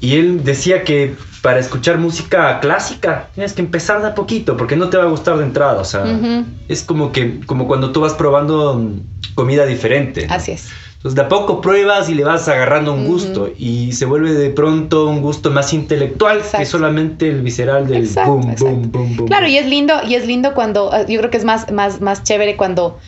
[0.00, 4.76] y él decía que para escuchar música clásica tienes que empezar de a poquito porque
[4.76, 5.80] no te va a gustar de entrada.
[5.80, 6.44] O sea, uh -huh.
[6.68, 8.90] es como que como cuando tú vas probando
[9.34, 10.26] comida diferente.
[10.26, 10.34] ¿no?
[10.34, 10.68] Así es.
[10.96, 13.54] Entonces de a poco pruebas y le vas agarrando un gusto uh -huh.
[13.56, 16.58] y se vuelve de pronto un gusto más intelectual exacto.
[16.58, 18.64] que solamente el visceral del exacto, boom, exacto.
[18.64, 19.28] boom, boom, boom.
[19.28, 22.00] Claro, y es lindo, y es lindo cuando, uh, yo creo que es más, más,
[22.00, 22.98] más chévere cuando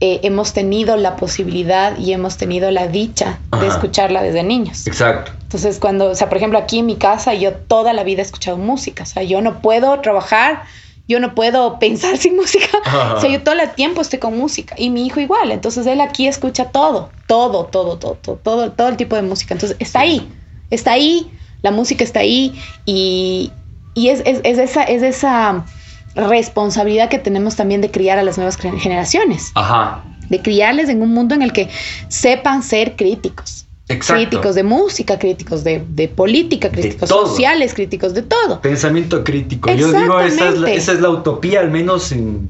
[0.00, 3.62] eh, hemos tenido la posibilidad y hemos tenido la dicha Ajá.
[3.62, 4.86] de escucharla desde niños.
[4.86, 5.32] Exacto.
[5.54, 8.24] Entonces cuando, o sea, por ejemplo, aquí en mi casa yo toda la vida he
[8.24, 10.62] escuchado música, o sea, yo no puedo trabajar
[11.08, 12.66] yo no puedo pensar sin música.
[12.84, 13.14] Ajá.
[13.14, 14.74] O sea, yo todo el tiempo estoy con música.
[14.78, 15.50] Y mi hijo igual.
[15.50, 19.54] Entonces él aquí escucha todo, todo, todo, todo, todo, todo, todo el tipo de música.
[19.54, 20.28] Entonces está ahí,
[20.70, 21.30] está ahí,
[21.62, 22.58] la música está ahí.
[22.86, 23.52] Y,
[23.94, 25.66] y es, es, es, esa, es esa
[26.14, 29.52] responsabilidad que tenemos también de criar a las nuevas generaciones.
[29.54, 30.04] Ajá.
[30.28, 31.68] De criarles en un mundo en el que
[32.08, 33.66] sepan ser críticos.
[33.88, 34.22] Exacto.
[34.22, 38.60] Críticos de música, críticos de, de política, críticos de sociales, críticos de todo.
[38.60, 39.72] Pensamiento crítico.
[39.72, 42.48] Yo digo, esa es, la, esa es la utopía, al menos en,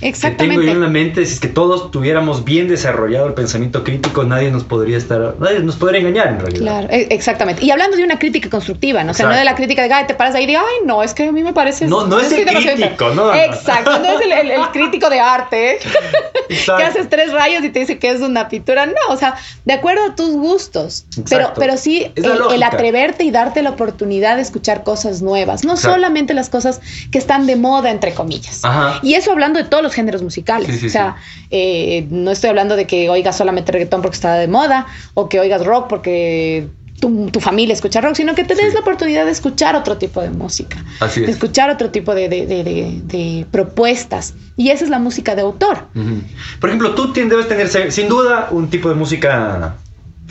[0.00, 0.44] Exactamente.
[0.44, 1.24] que tengo yo en la mente.
[1.24, 5.60] Si es que todos tuviéramos bien desarrollado el pensamiento crítico, nadie nos podría estar, nadie
[5.60, 6.62] nos podría engañar en realidad.
[6.62, 7.64] Claro, e, exactamente.
[7.64, 9.12] Y hablando de una crítica constructiva, ¿no?
[9.12, 11.04] O sea, no de la crítica de, ay, te paras ahí y digas, ay, no,
[11.04, 11.86] es que a mí me parece.
[11.86, 13.32] No, no es, el crítico, no.
[13.32, 15.78] Exacto, no es el, el, el crítico de arte,
[16.48, 18.86] que haces tres rayos y te dice que es una pintura.
[18.86, 20.71] No, o sea, de acuerdo a tus gustos.
[20.80, 21.22] Exacto.
[21.28, 25.72] Pero, pero sí, el, el, atreverte y darte la oportunidad de escuchar cosas nuevas, no
[25.72, 25.94] Exacto.
[25.94, 28.64] solamente las cosas que están de moda, entre comillas.
[28.64, 29.00] Ajá.
[29.02, 30.68] Y eso hablando de todos los géneros musicales.
[30.68, 31.46] Sí, sí, o sea, sí.
[31.50, 35.40] eh, no estoy hablando de que oigas solamente reggaetón porque está de moda, o que
[35.40, 36.68] oigas rock porque
[37.00, 38.74] tu, tu, familia escucha rock, sino que te des sí.
[38.74, 41.32] la oportunidad de escuchar otro tipo de música, Así de es.
[41.32, 44.34] escuchar otro tipo de, de, de, de, propuestas.
[44.56, 45.86] Y esa es la música de autor.
[45.96, 46.22] Uh -huh.
[46.60, 49.74] Por ejemplo, tú debes tener sin duda un tipo de música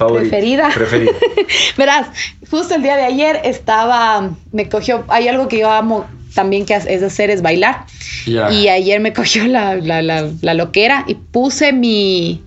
[0.02, 0.30] favorita.
[0.30, 0.70] Preferida.
[0.74, 1.12] Preferida.
[1.78, 2.08] Verás,
[2.50, 6.74] justo el día de ayer estaba, me cogió, hay algo que yo amo también que
[6.76, 7.86] es hacer es bailar.
[8.26, 8.52] Yeah.
[8.52, 12.44] Y ayer me cogió la, la, la, la, loquera y puse mi,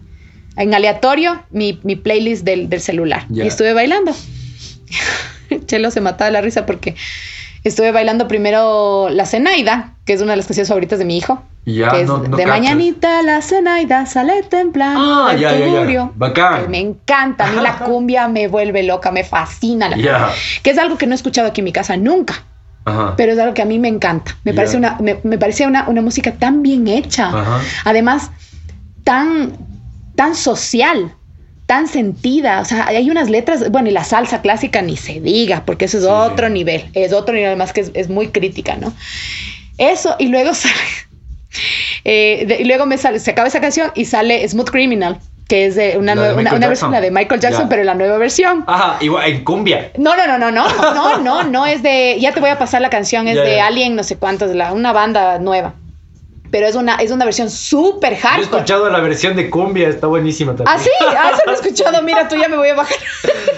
[0.56, 3.26] en aleatorio, mi, mi playlist del, del celular.
[3.28, 3.44] Yeah.
[3.44, 4.14] Y estuve bailando.
[5.66, 6.94] Chelo se mataba la risa porque
[7.62, 11.42] estuve bailando primero La Zenaida, que es una de las canciones favoritas de mi hijo.
[11.66, 12.60] Ya, que es no, no de cachas.
[12.60, 15.28] mañanita la cenaida sale temprano.
[15.28, 16.10] Ah, ya, ya, ya.
[16.14, 16.70] Bacán.
[16.70, 17.46] Me encanta.
[17.46, 20.28] A mí la cumbia me vuelve loca, me fascina la cumbia.
[20.62, 22.44] Que es algo que no he escuchado aquí en mi casa nunca.
[22.84, 23.14] Ajá.
[23.16, 24.36] Pero es algo que a mí me encanta.
[24.44, 27.28] Me parece, una, me, me parece una, una, música tan bien hecha.
[27.28, 27.60] Ajá.
[27.84, 28.30] Además,
[29.02, 29.56] tan,
[30.16, 31.14] tan social
[31.66, 35.64] tan sentida, o sea, hay unas letras, bueno, y la salsa clásica ni se diga,
[35.64, 36.10] porque eso es sí.
[36.10, 38.92] otro nivel, es otro nivel, además que es, es muy crítica, ¿no?
[39.78, 40.74] Eso, y luego sale,
[42.04, 45.66] eh, de, y luego me sale, se acaba esa canción y sale Smooth Criminal, que
[45.66, 47.68] es de una, nueva, una, una versión, de Michael Jackson, yeah.
[47.68, 48.64] pero la nueva versión.
[48.66, 49.90] Ajá, igual, en cumbia.
[49.96, 52.80] No, no, no, no, no, no, no, no, es de, ya te voy a pasar
[52.80, 53.60] la canción, es de.
[53.60, 55.74] Alien, no sé cuántos, la, una banda nueva
[56.54, 58.36] pero es una, es una versión súper hardcore.
[58.36, 60.68] Yo he escuchado la versión de cumbia, está buenísima también.
[60.72, 62.96] Ah, sí, ah, eso lo he escuchado, mira, tú ya me voy a bajar.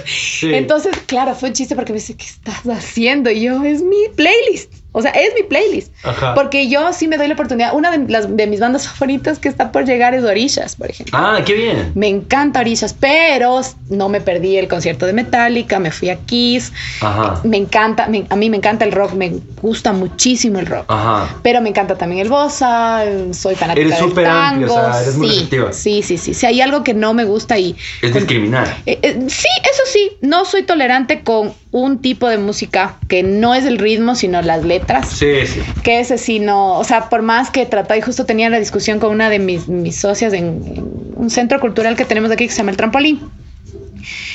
[0.06, 0.54] Sí.
[0.54, 3.30] Entonces, claro, fue un chiste porque me dice, ¿qué estás haciendo?
[3.30, 4.72] Y yo, es mi playlist.
[4.98, 5.92] O sea, es mi playlist.
[6.04, 6.32] Ajá.
[6.34, 7.74] Porque yo sí me doy la oportunidad.
[7.74, 11.18] Una de, las, de mis bandas favoritas que está por llegar es Orishas, por ejemplo.
[11.18, 11.92] Ah, qué bien.
[11.94, 16.72] Me encanta Orishas, pero no me perdí el concierto de Metallica, me fui a Kiss.
[17.02, 17.42] Ajá.
[17.44, 20.86] Me encanta, me, a mí me encanta el rock, me gusta muchísimo el rock.
[20.88, 21.28] Ajá.
[21.42, 24.46] Pero me encanta también el bossa, soy fanática eres del súper tango.
[24.46, 25.72] Amplio, o sea, eres muy sí, receptiva.
[25.74, 26.32] sí, sí, sí.
[26.32, 27.76] Si hay algo que no me gusta y...
[28.00, 28.78] Es discriminar.
[28.86, 30.12] Eh, eh, sí, eso sí.
[30.22, 34.64] No soy tolerante con un tipo de música que no es el ritmo, sino las
[34.64, 34.85] letras.
[35.06, 35.60] Sí, sí.
[35.82, 38.98] Que ese sí no, o sea, por más que trataba, y justo tenía la discusión
[38.98, 42.52] con una de mis, mis socias en, en, un centro cultural que tenemos aquí que
[42.52, 43.30] se llama El Trampolín.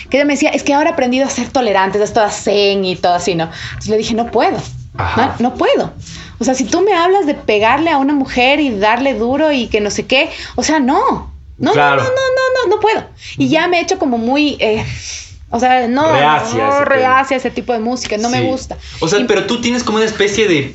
[0.10, 2.84] Que ella me decía, es que ahora he aprendido a ser tolerantes, es toda zen
[2.84, 3.46] y todo así, ¿no?
[3.70, 4.58] Entonces le dije, no puedo,
[5.18, 5.94] no, no puedo.
[6.40, 9.68] O sea, si tú me hablas de pegarle a una mujer y darle duro y
[9.68, 11.32] que no sé qué, o sea, no.
[11.58, 12.02] No, claro.
[12.02, 13.06] no, no, no, no, no, no puedo.
[13.38, 14.58] Y ya me he hecho como muy...
[14.60, 14.84] Eh,
[15.52, 18.36] o sea, no, reacia, no, reacia ese tipo de música, no sí.
[18.36, 18.78] me gusta.
[19.00, 20.74] O sea, y, pero tú tienes como una especie de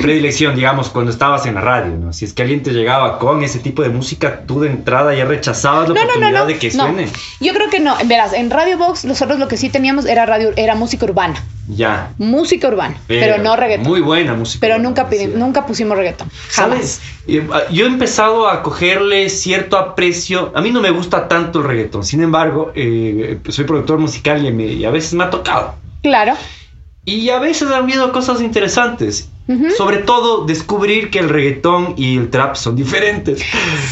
[0.00, 2.12] predilección, digamos, cuando estabas en la radio, ¿no?
[2.12, 5.24] Si es que alguien te llegaba con ese tipo de música, tú de entrada ya
[5.24, 6.46] rechazabas la No, no, no, oportunidad no.
[6.46, 6.84] de que no.
[6.84, 7.08] suene.
[7.40, 7.96] Yo creo que no.
[8.06, 11.42] Verás, en Radio Box nosotros lo que sí teníamos era radio, era música urbana.
[11.68, 12.10] Ya.
[12.18, 13.86] Música urbana, pero, no reggaetón.
[13.86, 14.58] Muy buena música.
[14.60, 15.30] pero urbana, nunca, sí.
[15.36, 16.28] nunca pusimos reggaetón.
[16.50, 16.78] Jamás.
[16.78, 17.00] ¿Sabes?
[17.28, 20.50] Eh, Yo he empezado a cogerle cierto aprecio.
[20.56, 22.02] A mí no me gusta tanto el reggaetón.
[22.04, 25.74] Sin embargo, eh, soy productor musical y, me- y a veces me ha tocado.
[26.02, 26.34] Claro.
[27.04, 29.28] Y a veces han habido cosas interesantes.
[29.76, 33.42] Sobre todo descubrir que el reggaetón y el trap son diferentes.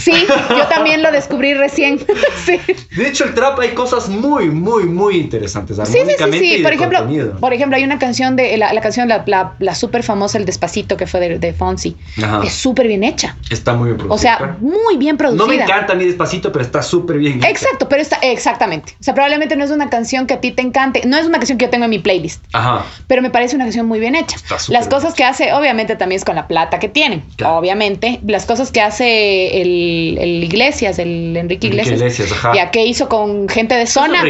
[0.01, 0.13] Sí,
[0.51, 1.99] yo también lo descubrí recién.
[2.45, 2.61] sí.
[2.97, 5.77] De hecho, el trap hay cosas muy, muy, muy interesantes.
[5.85, 6.63] Sí, sí, sí, sí.
[6.63, 7.37] Por ejemplo, contenido.
[7.39, 10.45] por ejemplo, hay una canción de la, la canción, la, la, la súper famosa, El
[10.45, 11.97] Despacito, que fue de, de Fonsi.
[12.23, 12.43] Ajá.
[12.45, 13.37] Es súper bien hecha.
[13.51, 14.15] Está muy bien producida.
[14.15, 15.45] O sea, muy bien producida.
[15.45, 17.39] no me encanta mi despacito, pero está súper bien.
[17.39, 17.49] hecha.
[17.49, 18.93] Exacto, pero está, exactamente.
[19.01, 21.03] O sea, probablemente no es una canción que a ti te encante.
[21.07, 22.45] No es una canción que yo tengo en mi playlist.
[22.53, 22.85] Ajá.
[23.07, 24.37] pero me parece una canción muy bien hecha.
[24.37, 27.57] Está Las bien cosas que hace, obviamente también es con la plata que tienen, Claro.
[27.59, 28.21] obviamente.
[28.27, 32.53] Las cosas que hace el, el Iglesias, el Enrique Enrique Iglesias, ajá.
[32.55, 34.23] ya que hizo con gente de zona.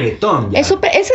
[0.53, 1.11] Es súper, es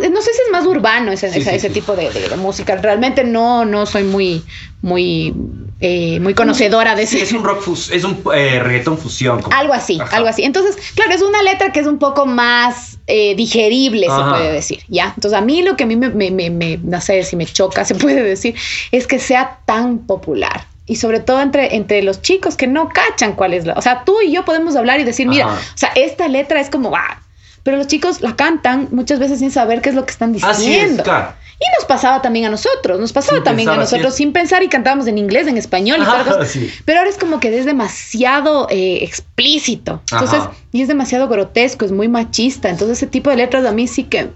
[0.00, 1.74] más, no sé si es más urbano ese, Sí, ese, sí, ese sí.
[1.74, 2.76] tipo de, de- de música.
[2.76, 4.42] Realmente no, no soy muy,
[4.82, 5.34] muy,
[5.80, 7.24] eh, muy conocedora de Sí, ese.
[7.26, 9.40] es un rock es un eh, reggaetón fusión.
[9.42, 10.16] como- Algo así, Ajá.
[10.16, 10.42] algo así.
[10.44, 14.16] Entonces, claro, es una letra que es un poco más eh, digerible, Ajá.
[14.24, 15.12] se puede decir, ¿ya?
[15.16, 17.46] Entonces, a mí lo que a mí me, me, me- me- no sé si me
[17.46, 18.54] choca, se puede decir,
[18.92, 20.66] es que sea tan popular.
[20.86, 23.74] Y sobre todo entre, entre los chicos que no cachan cuál es la...
[23.74, 25.58] O sea, tú y yo podemos hablar y decir, mira, Ajá.
[25.58, 27.20] o sea, esta letra es como, ah,
[27.68, 30.56] pero los chicos la cantan muchas veces sin saber qué es lo que están diciendo.
[30.56, 31.34] Así es, claro.
[31.60, 34.68] Y nos pasaba también a nosotros, nos pasaba Sin también a nosotros sin pensar y
[34.68, 36.70] cantábamos en inglés, en español y Ajá, sí.
[36.86, 40.00] Pero ahora es como que es demasiado eh, explícito.
[40.10, 40.52] Entonces, Ajá.
[40.72, 42.70] y es demasiado grotesco, es muy machista.
[42.70, 44.30] Entonces, ese tipo de letras a mí sí que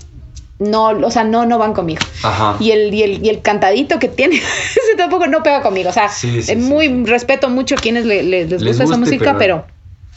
[0.59, 2.03] no, o sea, no, no van conmigo.
[2.23, 2.57] Ajá.
[2.61, 5.89] Y el, y el, y el cantadito que tiene, ese tampoco no pega conmigo.
[5.89, 8.85] O sea, Sí, sí, sí, muy respeto mucho a quienes le- le- les, Les gusta
[8.85, 9.65] esa música, pero,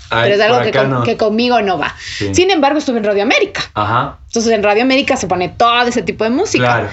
[0.09, 1.03] Ay, pero es algo que, con- no.
[1.03, 1.95] que conmigo no va.
[2.17, 2.33] Sí.
[2.35, 3.61] Sin embargo, estuve en Radio América.
[3.73, 4.17] Ajá.
[4.27, 6.63] Entonces, en Radio América se pone todo ese tipo de música.
[6.65, 6.89] Claro.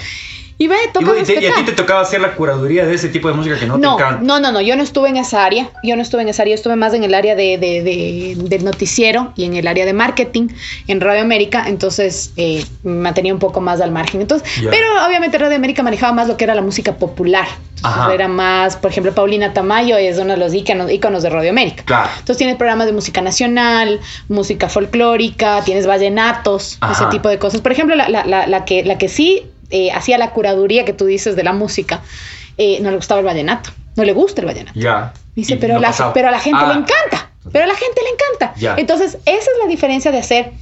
[0.63, 3.67] Y Y, a ti te tocaba hacer la curaduría de ese tipo de música que
[3.67, 4.23] no, No, te encanta.
[4.25, 6.53] no, no, no, yo no estuve en esa área, yo no estuve en esa área,
[6.53, 9.85] yo estuve más en el área de, de- de- del noticiero y en el área
[9.87, 10.49] de marketing
[10.89, 14.21] en Radio América, entonces eh, me mantenía un poco más al margen.
[14.21, 14.71] Entonces, Ya.
[14.71, 17.47] pero obviamente Radio América manejaba más lo que era la música popular.
[17.85, 21.51] Entonces, era más, por ejemplo, Paulina Tamayo es uno de los íconos, íconos de Radio
[21.51, 21.83] América.
[21.85, 22.09] Claro.
[22.13, 23.99] Entonces tienes programas de música nacional,
[24.29, 26.93] música folclórica, tienes vallenatos, Ajá.
[26.93, 27.61] ese tipo de cosas.
[27.61, 29.43] Por ejemplo, la, la- la- la que, la que sí
[29.73, 32.01] eh, hacía la curaduría que tú dices de la música,
[32.59, 34.79] eh, no le gustaba el vallenato, no le gusta el vallenato.
[34.79, 35.13] Ya.
[35.35, 36.13] Dice, pero, no la, pasaba.
[36.13, 38.61] pero a la gente Ah, le encanta, pero a la gente le encanta.
[38.61, 38.75] Ya.
[38.77, 40.53] Entonces, esa es la diferencia de hacer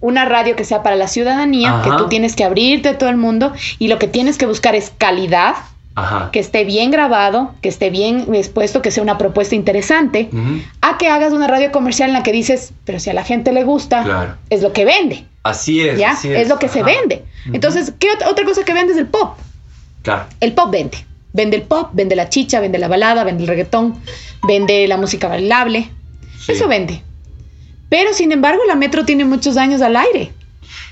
[0.00, 3.16] una radio que sea para la ciudadanía, que tú tienes que abrirte a todo el
[3.16, 5.54] mundo y lo que tienes que buscar es calidad,
[6.00, 6.30] Ajá.
[6.32, 10.30] que esté bien grabado, que esté bien expuesto, que sea una propuesta interesante,
[10.80, 13.52] a que hagas una radio comercial en la que dices, pero si a la gente
[13.52, 14.36] le gusta, Claro.
[14.50, 15.98] es lo que vende, Así es.
[15.98, 16.10] ¿ya?
[16.12, 16.48] así Es.
[16.48, 17.24] lo que se vende.
[17.52, 19.36] Entonces, ¿qué ot- otra cosa que vende es el pop?
[20.02, 20.24] Claro.
[20.40, 20.98] El pop vende.
[21.32, 23.94] Vende el pop, vende la chicha, vende la balada, vende el reggaetón,
[24.46, 25.90] vende la música bailable.
[26.40, 26.52] Sí.
[26.52, 27.02] Eso vende.
[27.88, 30.32] Pero sin embargo, la metro tiene muchos años al aire.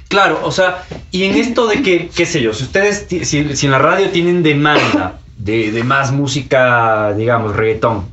[0.09, 3.67] Claro, o sea, y en esto de que, qué sé yo, si ustedes, si, si
[3.67, 8.07] en la radio tienen demanda de, de más música, digamos, reggaetón,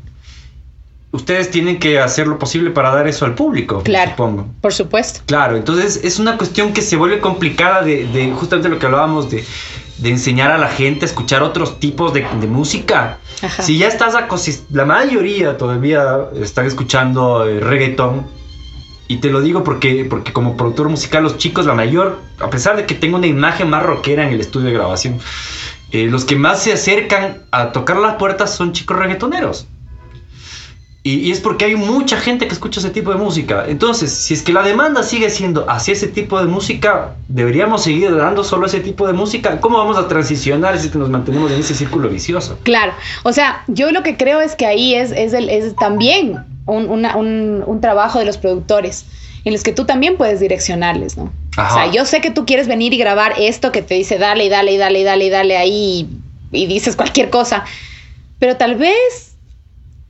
[1.12, 4.12] ustedes tienen que hacer lo posible para dar eso al público, Claro.
[4.12, 4.48] supongo.
[4.62, 5.22] Por supuesto.
[5.28, 9.30] Claro, entonces es una cuestión que se vuelve complicada de, de justamente lo que hablábamos
[9.30, 9.46] de,
[10.00, 13.20] de enseñar a la gente a escuchar otros tipos de, de música.
[13.44, 13.62] Ajá.
[13.62, 18.26] Si ya estás acosis- la mayoría todavía están escuchando eh, reggaetón.
[19.14, 22.76] Y te lo digo porque, porque como productor musical, los chicos, la mayor, a pesar
[22.76, 25.20] de que tengo una imagen más rockera en el estudio de grabación,
[25.92, 29.68] eh, los que más se acercan a tocar las puertas son chicos reggaetoneros.
[31.06, 33.66] Y, y es porque hay mucha gente que escucha ese tipo de música.
[33.68, 38.16] Entonces, si es que la demanda sigue siendo hacia ese tipo de música, deberíamos seguir
[38.16, 39.60] dando solo ese tipo de música.
[39.60, 42.58] ¿Cómo vamos a transicionar si es que nos mantenemos en ese círculo vicioso?
[42.64, 42.94] Claro.
[43.24, 46.38] O sea, yo lo que creo es que ahí es, es, el- es también
[46.68, 49.06] un, una- un- un trabajo de los productores
[49.44, 51.34] en los que tú también puedes direccionarles, ¿no?
[51.58, 51.74] Ajá.
[51.76, 54.46] O sea, yo sé que tú quieres venir y grabar esto que te dice dale
[54.46, 56.08] y dale y dale y dale y dale ahí
[56.54, 57.66] y, y dices cualquier cosa,
[58.40, 59.33] pero tal vez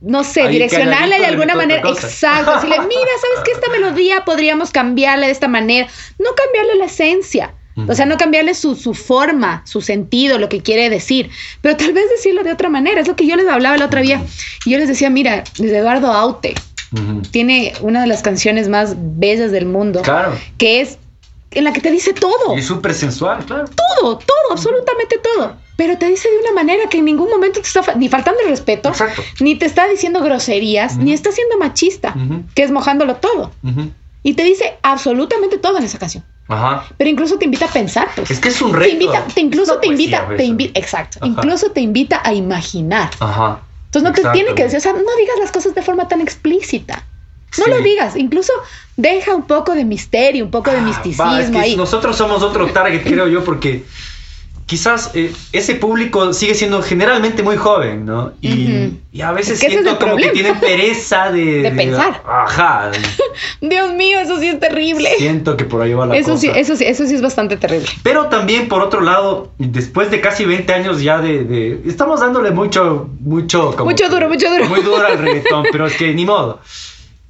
[0.00, 2.06] no sé, Ahí direccionarle de alguna manera, cosa.
[2.06, 3.52] exacto, decirle, mira, ¿sabes qué?
[3.52, 5.88] Esta melodía podríamos cambiarle de esta manera,
[6.18, 7.54] no cambiarle la esencia,
[7.88, 11.30] o sea, no cambiarle su, su forma, su sentido, lo que quiere decir,
[11.60, 14.00] pero tal vez decirlo de otra manera, es lo que yo les hablaba la otra
[14.02, 14.22] día,
[14.64, 16.54] y yo les decía, mira, desde Eduardo Aute
[17.32, 20.38] tiene una de las canciones más bellas del mundo, Claro.
[20.58, 20.98] que es
[21.50, 23.64] en la que te dice todo, Y súper sensual, claro.
[23.66, 25.56] todo, todo, absolutamente todo.
[25.76, 28.40] Pero te dice de una manera que en ningún momento te está fa- ni faltando
[28.42, 29.22] el respeto, Exacto.
[29.40, 31.02] ni te está diciendo groserías, Ujú.
[31.02, 32.14] ni está siendo machista,
[32.54, 33.50] que es mojándolo todo.
[34.22, 36.24] Y te dice absolutamente todo en esa canción.
[36.48, 36.86] Ajá.
[36.96, 38.30] Pero incluso te invita a pensar, pues.
[38.30, 38.92] Es que es un te reto.
[38.92, 41.26] invita, te incluso te invita, te invita, exacto, Ajá.
[41.26, 43.10] incluso te invita a imaginar.
[43.18, 43.60] Ajá.
[43.86, 46.20] Entonces no te tiene que decir, o sea, no digas las cosas de forma tan
[46.20, 47.04] explícita.
[47.58, 47.70] No Sí.
[47.70, 48.52] lo digas, incluso
[48.96, 51.76] deja un poco de misterio, un poco de Ah, misticismo va, es que ahí.
[51.76, 53.84] Nosotros somos otro target, creo yo, porque
[54.66, 58.32] quizás eh, ese público sigue siendo generalmente muy joven, ¿no?
[58.40, 58.92] Y,
[59.22, 62.22] a veces Es que ese es siento como que tienen pereza de, De pensar.
[62.26, 62.90] Ajá.
[63.60, 65.10] Dios mío, eso sí es terrible.
[65.18, 66.40] Siento que por ahí va la Eso cosa.
[66.40, 67.86] sí, eso sí, eso sí es bastante terrible.
[68.02, 71.44] Pero también, por otro lado, después de casi 20 años ya de...
[71.44, 73.72] de- estamos dándole mucho, mucho...
[73.76, 74.64] como Mucho duro, mucho duro.
[74.66, 76.60] Muy duro al reggaetón, pero es que ni modo.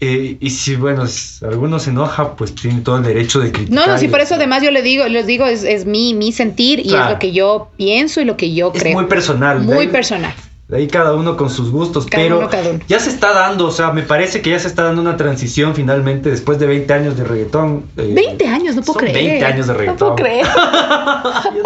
[0.06, 3.86] Eh, y si, bueno, si alguno se enoja, pues tiene todo el derecho de criticar.
[3.86, 6.30] No, no, sí, por eso además yo le digo, les digo, es, es mi, mi
[6.32, 7.04] sentir y Claro.
[7.06, 8.92] es lo que yo pienso y lo que yo Es creo.
[8.94, 9.60] muy personal.
[9.66, 10.34] de Muy ahí- personal.
[10.66, 12.80] De ahí cada uno con sus gustos, Cada pero uno, cada uno.
[12.88, 15.74] ya se está dando, o sea, me parece que ya se está dando una transición
[15.74, 17.84] finalmente después de 20 años de reggaetón.
[17.98, 19.24] eh, 20 años, no puedo son creer.
[19.42, 19.98] 20 años de No reggaetón.
[19.98, 20.46] puedo creer.
[21.54, 21.62] yo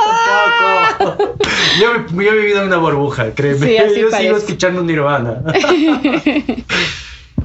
[0.98, 1.34] tampoco.
[1.80, 3.66] yo, he vivido en una burbuja, créeme.
[3.68, 4.18] Sí, yo parece.
[4.26, 5.42] sigo escuchando Nirvana.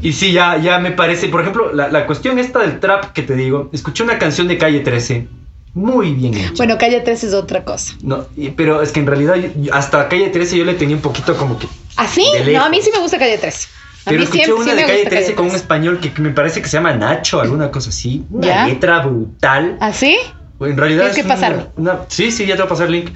[0.03, 3.21] y sí, ya, ya me parece, por ejemplo, la, la cuestión esta del trap que
[3.23, 5.27] te digo, escuché una canción de Calle 13,
[5.75, 6.51] muy bien hecha.
[6.57, 7.93] Bueno, calle 3 es otra cosa.
[8.03, 9.35] No, pero es que en realidad
[9.71, 11.67] hasta Calle 13 yo le tenía un poquito como que...
[11.97, 12.53] Lejos.
[12.53, 13.67] No, a mí sí me gusta calle 3.
[14.05, 15.63] A Pero mí escuché siempre una sí de Calle gusta 13 con un 13.
[15.63, 18.23] español que, que me parece que se llama Nacho, alguna cosa así.
[18.29, 18.67] Una ¿Ya?
[18.67, 19.77] letra brutal.
[19.79, 20.17] ¿Así?
[20.59, 21.65] En realidad Tienes es que pasarme.
[21.77, 23.09] una- una- sí, sí, ya te voy a pasar el link.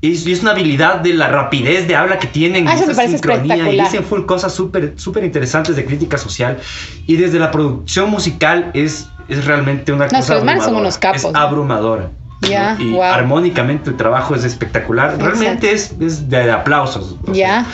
[0.00, 2.68] Es, es una habilidad de la rapidez de habla que tienen.
[2.68, 6.58] Ah, eso me parece Y dicen full cosas súper súper interesantes de crítica social.
[7.06, 10.80] Y desde la producción musical es, es realmente una No, cosa manes son abrumadora.
[10.80, 11.38] unos capos, Es ¿no?
[11.38, 12.10] abrumadora.
[12.42, 12.84] Ya, ¿no?
[12.84, 13.02] Y wow.
[13.02, 15.18] armónicamente el trabajo es espectacular.
[15.18, 17.16] Realmente es, es de, aplausos.
[17.32, 17.66] Ya,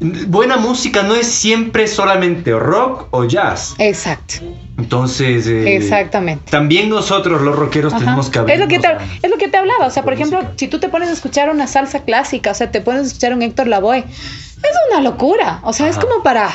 [0.00, 3.74] Buena música no es siempre solamente rock o jazz.
[3.78, 4.34] exacto.
[4.78, 6.50] Entonces, eh, Exactamente.
[6.50, 8.00] también nosotros los rockeros Ajá.
[8.04, 8.88] tenemos que es lo que te,
[9.22, 10.54] es lo que te hablaba, o sea, por ejemplo, música.
[10.56, 13.32] si tú te pones a escuchar una salsa clásica, o sea, te pones a escuchar
[13.32, 16.50] un Héctor Lavoe, es una locura, o sea, es como para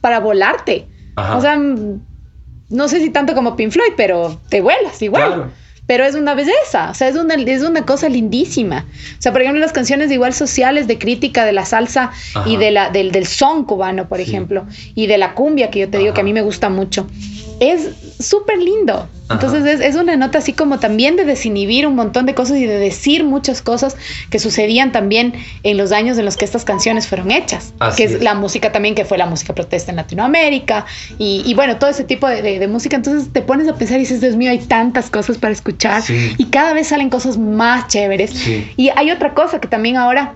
[0.00, 0.86] para volarte.
[1.16, 1.36] Ajá.
[1.36, 5.26] O sea, no sé si tanto como Pink Floyd, pero te vuelas igual.
[5.26, 5.50] Claro.
[5.86, 8.86] Pero es una belleza, o sea, es una, es una cosa lindísima.
[9.18, 12.48] O sea, por ejemplo, las canciones igual sociales de crítica de la salsa Ajá.
[12.48, 14.24] y de la, del, del son cubano, por Sí.
[14.24, 14.64] ejemplo,
[14.94, 16.14] y de la cumbia, que yo te digo Ajá.
[16.14, 17.06] que a mí me gusta mucho.
[17.60, 17.90] Es
[18.20, 19.08] súper lindo.
[19.30, 22.66] Entonces es, es una nota así como también de desinhibir un montón de cosas y
[22.66, 23.96] de decir muchas cosas
[24.28, 25.32] que sucedían también
[25.62, 27.72] en los años en los que estas canciones fueron hechas.
[27.78, 28.22] Así que es, es.
[28.22, 30.84] la música también que fue la música protesta en Latinoamérica
[31.18, 32.96] y, y bueno, todo ese tipo de, de- de música.
[32.96, 36.34] Entonces te pones a pensar y dices, Dios mío, hay tantas cosas para escuchar Sí.
[36.36, 38.30] y cada vez salen cosas más chéveres.
[38.30, 38.70] Sí.
[38.76, 40.34] Y hay otra cosa que también ahora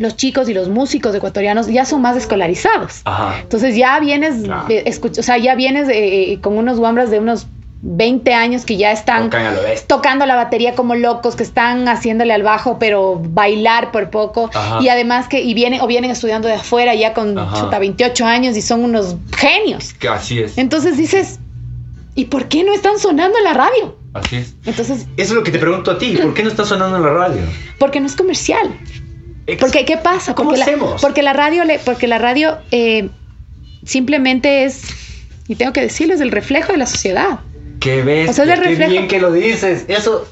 [0.00, 3.02] los chicos y los músicos ecuatorianos ya son más escolarizados.
[3.04, 3.38] Ajá.
[3.42, 4.64] Entonces ya vienes, Claro.
[4.70, 7.46] eh, o sea, ya vienes eh, eh, con unos guambras de unos
[7.82, 9.30] 20 años que ya están
[9.86, 14.50] tocando la batería como locos, que están haciéndole al bajo, pero bailar por poco.
[14.54, 14.78] Ajá.
[14.82, 18.56] Y además que y vienen o vienen estudiando de afuera ya con chuta, 28 años
[18.56, 19.92] y son unos genios.
[19.94, 20.56] Que Así es.
[20.58, 21.40] Entonces dices,
[22.14, 23.96] ¿y por qué no están sonando en la radio?
[24.14, 24.54] Así es.
[24.66, 26.18] Entonces, Eso es lo que te pregunto a ti.
[26.20, 27.42] ¿Por qué no está sonando en la radio?
[27.78, 28.70] porque no es comercial.
[29.58, 30.34] Porque ¿qué pasa?
[30.34, 30.92] ¿Cómo porque hacemos?
[30.92, 33.08] La, porque la radio, le, porque la radio eh,
[33.84, 34.82] simplemente es,
[35.48, 37.40] y tengo que decirlo, es el reflejo de la sociedad.
[37.80, 38.30] Qué ves.
[38.30, 39.84] O sea, qué bien que lo dices.
[39.88, 40.28] Eso.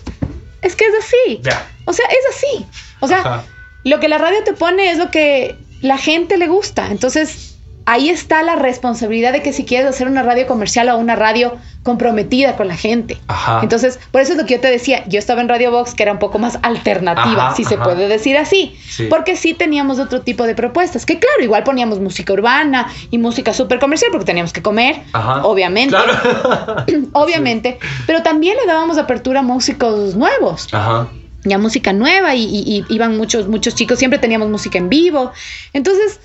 [0.62, 1.40] Es que es así.
[1.42, 1.66] Ya.
[1.84, 2.66] O sea, es así.
[3.00, 3.44] O sea, Ajá.
[3.84, 6.88] lo que la radio te pone es lo que la gente le gusta.
[6.90, 7.57] Entonces,
[7.90, 11.56] ahí está la responsabilidad de que si quieres hacer una radio comercial o una radio
[11.82, 13.16] comprometida con la gente.
[13.28, 13.60] Ajá.
[13.62, 16.02] Entonces, por eso es lo que yo te decía, yo estaba en Radio Box, que
[16.02, 19.06] era un poco más alternativa, Ajá, si se puede decir así, Sí.
[19.08, 23.54] porque sí teníamos otro tipo de propuestas, que claro, igual poníamos música urbana y música
[23.54, 25.46] súper comercial, porque teníamos que comer, Ajá.
[25.46, 26.84] obviamente, Claro.
[27.12, 31.08] obviamente, pero también le dábamos apertura a músicos nuevos Ajá.
[31.44, 35.32] ya música nueva y, y- y iban muchos, muchos chicos, siempre teníamos música en vivo.
[35.72, 36.20] Entonces,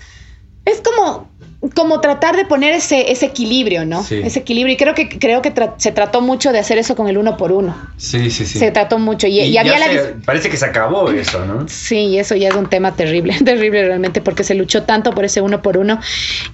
[0.65, 1.29] es como,
[1.75, 4.03] como tratar de poner ese, ese equilibrio, ¿no?
[4.03, 4.21] Sí.
[4.23, 4.73] Ese equilibrio.
[4.73, 7.37] Y creo que, creo que tra- se trató mucho de hacer eso con el uno
[7.37, 7.75] por uno.
[7.97, 8.59] Sí, sí, sí.
[8.59, 9.27] Se trató mucho.
[9.27, 9.87] Y, había la...
[9.87, 11.67] se- parece que se acabó eso, ¿no?
[11.67, 15.41] Sí, eso ya es un tema terrible, terrible realmente, porque se luchó tanto por ese
[15.41, 15.99] uno por uno.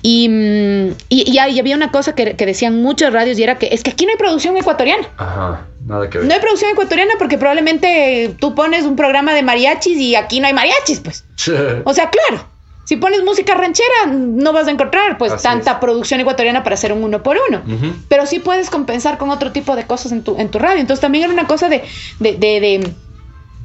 [0.01, 3.83] Y, mm, y, había una cosa que, que decían muchos radios y era que es
[3.83, 5.07] que aquí no hay producción ecuatoriana.
[5.17, 5.65] Ajá.
[5.85, 6.27] Nada que ver.
[6.27, 10.47] No hay producción ecuatoriana porque probablemente tú pones un programa de mariachis y aquí no
[10.47, 11.25] hay mariachis, pues.
[11.85, 12.45] O sea, claro,
[12.89, 15.77] si pones música ranchera no vas a encontrar pues Así tanta es.
[15.77, 17.61] producción ecuatoriana para hacer un uno por uno.
[18.07, 20.79] Pero sí puedes compensar con otro tipo de cosas en tu, en tu radio.
[20.81, 21.83] Entonces también era una cosa de,
[22.19, 22.93] de, de- de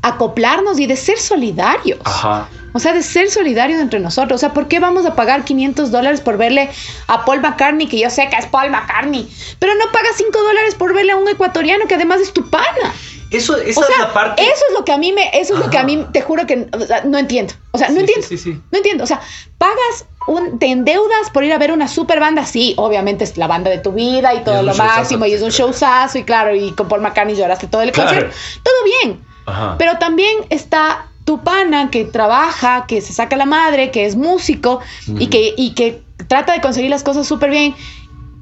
[0.09, 1.99] acoplarnos y de ser solidarios.
[2.05, 2.49] Ajá.
[2.73, 4.39] O sea, de ser solidarios entre nosotros.
[4.39, 6.71] O sea, ¿por qué vamos a pagar 500 dólares por verle
[7.07, 9.29] a Paul McCartney, que yo sé que es Paul McCartney,
[9.61, 12.93] pero no pagas 5 dólares por verle a un ecuatoriano que además es tu pana?
[13.31, 14.43] Eso, esa o sea, es la parte.
[14.43, 16.47] eso es lo que a mí me, eso es lo que a mí te juro
[16.47, 17.55] que o sea, no entiendo.
[17.73, 18.27] O sea, no Sí, entiendo.
[18.29, 18.61] sí, sí, sí.
[18.71, 19.03] No entiendo.
[19.05, 19.21] O sea,
[19.59, 22.45] pagas un, te endeudas por ir a ver una super banda.
[22.45, 25.51] Sí, obviamente es la banda de tu vida y todo lo máximo, y es un
[25.51, 28.11] showzazo, y claro, y con Paul McCartney lloraste todo el Claro.
[28.11, 28.37] concierto.
[28.63, 29.21] Todo bien.
[29.47, 29.77] Ajá.
[29.79, 34.81] Pero también está tu pana que trabaja, que se saca la madre, que es músico
[35.07, 35.31] y, Ujú.
[35.31, 37.75] que, y que trata de conseguir las cosas súper bien.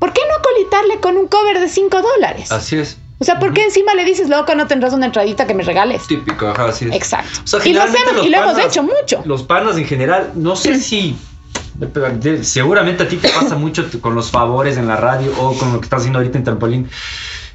[0.01, 2.51] ¿Por qué no colitarle con un cover de 5 dólares?
[2.51, 2.99] Así es.
[3.19, 6.05] O sea, ¿por qué encima le dices, loco, no tendrás una entradita que me regales?
[6.09, 6.93] Típico, ajá, así es.
[6.97, 7.39] Exacto.
[7.45, 9.23] O sea, y lo, hacemos, y lo hemos panas- hecho mucho.
[9.25, 11.17] Los panas en general, no sé si.
[11.77, 15.73] de- Seguramente a ti te pasa mucho con los favores en la radio o con
[15.73, 16.91] lo que estás haciendo ahorita en Trampolín.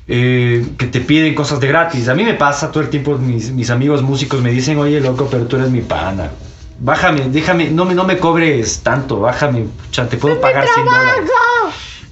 [0.08, 2.08] Eh, que te piden cosas de gratis.
[2.10, 5.28] A mí me pasa todo el tiempo, mis, mis amigos músicos me dicen, oye, loco,
[5.30, 6.32] pero tú eres mi pana.
[6.80, 11.32] Bájame, déjame, no me, no me cobres tanto, bájame, pucha, te puedo pagar 100 dólares.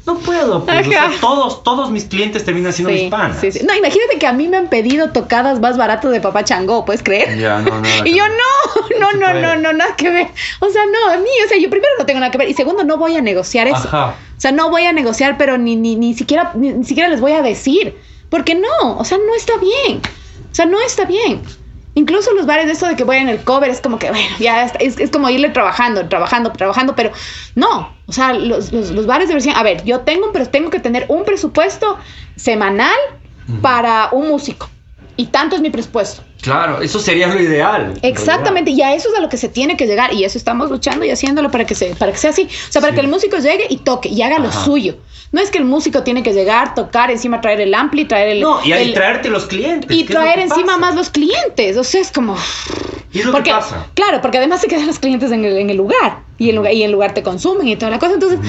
[0.06, 1.14] No puedo, pues, o sea, Ajá.
[1.20, 3.40] todos, todos mis clientes terminan siendo Sí, mis panas.
[3.42, 3.62] sí, sí.
[3.66, 7.02] No, imagínate que a mí me han pedido tocadas más baratas de Papá Chango, ¿puedes
[7.02, 7.38] creer?
[7.40, 7.88] Ya, no, no.
[8.06, 10.28] Y yo no, no, no, no, no, nada que ver.
[10.60, 12.54] O sea, no, a mí, o sea, yo primero no tengo nada que ver y
[12.54, 13.78] segundo no voy a negociar eso.
[13.78, 14.16] Ajá.
[14.38, 17.20] O sea, no voy a negociar, pero ni, ni, ni siquiera ni, ni siquiera les
[17.20, 17.98] voy a decir,
[18.30, 20.02] porque no, o sea, no está bien.
[20.52, 21.42] O sea, no está bien.
[21.96, 24.28] Incluso los bares de eso de que voy en el cover es como que, bueno,
[24.40, 27.12] ya está- es, es como irle trabajando, trabajando, trabajando, pero
[27.56, 30.80] no, o sea, los, los, los bares deberían, a ver, yo tengo, pero tengo que
[30.80, 31.98] tener un presupuesto
[32.36, 32.96] semanal
[33.62, 34.70] para un músico.
[35.18, 36.24] Y tanto es mi presupuesto.
[36.46, 37.94] Claro, eso sería lo ideal.
[38.02, 40.38] en Exactamente, y a eso es a lo que se tiene que llegar, y eso
[40.38, 42.44] estamos luchando y haciéndolo para que, se, para que sea así.
[42.44, 42.96] O sea, para Sí.
[43.00, 44.96] que el músico llegue y toque y haga lo suyo.
[45.32, 48.42] No es que el músico tiene que llegar, tocar, encima traer el ampli, traer el.
[48.42, 49.90] No, y, traerte los clientes.
[49.92, 50.78] y ¿qué es lo traer encima pasa?
[50.78, 51.76] más los clientes.
[51.78, 52.38] O sea, es como.
[53.12, 53.88] Y es lo porque, que pasa.
[53.96, 56.20] Claro, porque además se quedan los clientes en el, en el lugar.
[56.38, 58.14] Y el lugar, y el lugar te consumen y toda la cosa.
[58.14, 58.40] Entonces,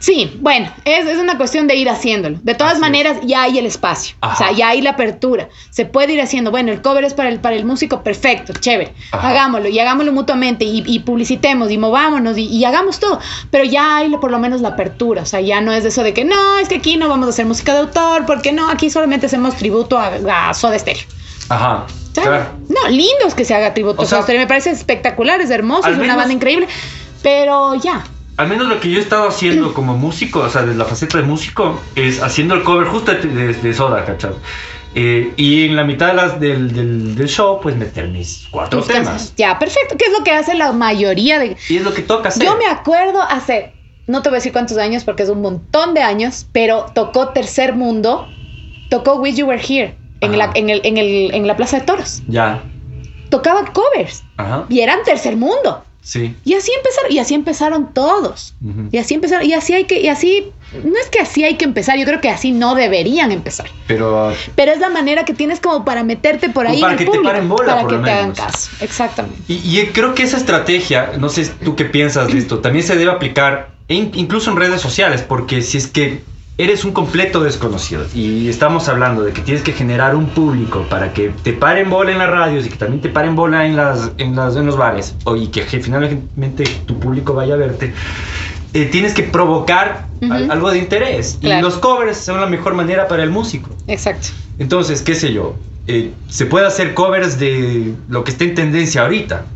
[0.00, 2.38] sí, bueno, es, es una cuestión de ir haciéndolo.
[2.42, 2.80] De todas Así es.
[2.80, 4.16] maneras, ya hay el espacio.
[4.20, 5.48] O sea, ya hay la apertura.
[5.70, 6.50] Se puede ir haciendo.
[6.50, 8.92] Bueno, el cover es para el, para el músico, perfecto, chévere.
[9.12, 9.28] Ajá.
[9.30, 13.20] Hagámoslo y hagámoslo mutuamente y, y publicitemos y movámonos y, y hagamos todo.
[13.52, 15.22] Pero ya hay por lo menos la apertura.
[15.22, 17.30] O sea, ya no es eso de que no, es que aquí no vamos a
[17.30, 21.04] hacer música de autor, porque no, aquí solamente hacemos tributo a, a Soda Stereo.
[21.48, 21.86] Ajá.
[22.14, 22.46] Claro.
[22.68, 24.40] No, lindo es que se haga tributo O a Soda Stereo.
[24.40, 26.66] Me parece espectacular, es hermoso, es una menos- banda increíble.
[27.22, 28.04] Pero ya.
[28.40, 31.18] Al menos lo que yo he estado haciendo como músico, o sea, de la faceta
[31.18, 34.32] de músico, es haciendo el cover justo de, de- Soda, ¿cachai?
[34.94, 38.82] Eh, y en la mitad de las- del, del- del show, pues meter mis cuatro
[38.82, 39.34] temas.
[39.36, 39.96] Ya, perfecto.
[39.96, 41.56] ¿Qué es lo que hace la mayoría de.
[41.68, 42.44] Y es lo que toca hacer.
[42.44, 43.72] Yo me acuerdo hace,
[44.08, 47.28] no te voy a decir cuántos años porque es un montón de años, pero tocó
[47.28, 48.26] Tercer Mundo,
[48.88, 51.84] tocó Wish You Were Here en, la, en, el, en, el, en la Plaza de
[51.86, 52.22] Toros.
[52.26, 52.60] Ya.
[53.28, 54.64] Tocaba covers Ajá.
[54.68, 55.84] y eran Tercer Mundo.
[56.02, 56.34] Sí.
[56.44, 58.54] Y así empezaron, y así empezaron todos.
[58.90, 60.50] Y así empezaron, y así hay que, y así,
[60.82, 63.68] no es que así hay que empezar, yo creo que así no deberían empezar.
[63.86, 67.04] Pero Pero es la manera que tienes como para meterte por ahí para en el
[67.04, 68.38] que te paren bola, para por que lo te hagan menos.
[68.38, 68.70] caso.
[68.80, 69.40] Exactamente.
[69.46, 72.96] Y, y creo que esa estrategia, no sé tú qué piensas de esto, también se
[72.96, 76.22] debe aplicar in- incluso en redes sociales, porque si es que
[76.62, 81.12] eres un completo desconocido y estamos hablando de que tienes que generar un público para
[81.14, 84.10] que te paren bola en las radios y que también te paren bola en, las,
[84.18, 87.94] en, las, en los bares o, y que finalmente tu público vaya a verte,
[88.74, 90.06] eh, tienes que provocar
[90.50, 91.38] algo de interés.
[91.40, 93.70] Y los covers son la mejor manera para el músico.
[93.86, 94.28] Exacto.
[94.58, 95.56] Entonces, qué sé yo,
[95.86, 99.46] eh, se puede hacer covers de lo que está en tendencia ahorita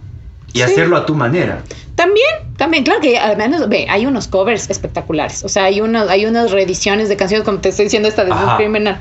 [0.55, 0.63] y Sí.
[0.63, 1.63] hacerlo a tu manera.
[1.95, 2.27] También,
[2.65, 5.45] también, claro que al menos, ve, hay unos covers espectaculares.
[5.45, 8.33] O sea, hay, unos, hay unas reediciones de canciones, como te estoy diciendo, esta de
[8.33, 8.57] Ajá.
[8.57, 8.99] Criminal,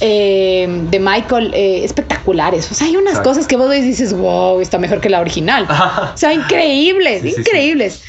[0.00, 2.70] eh, de Michael, eh, espectaculares.
[2.70, 3.30] O sea, hay unas Exacto.
[3.30, 5.66] cosas que vos ves y dices, wow, está mejor que la original.
[6.14, 7.40] O sea, increíbles, Sí, sí, sí.
[7.40, 8.02] increíbles.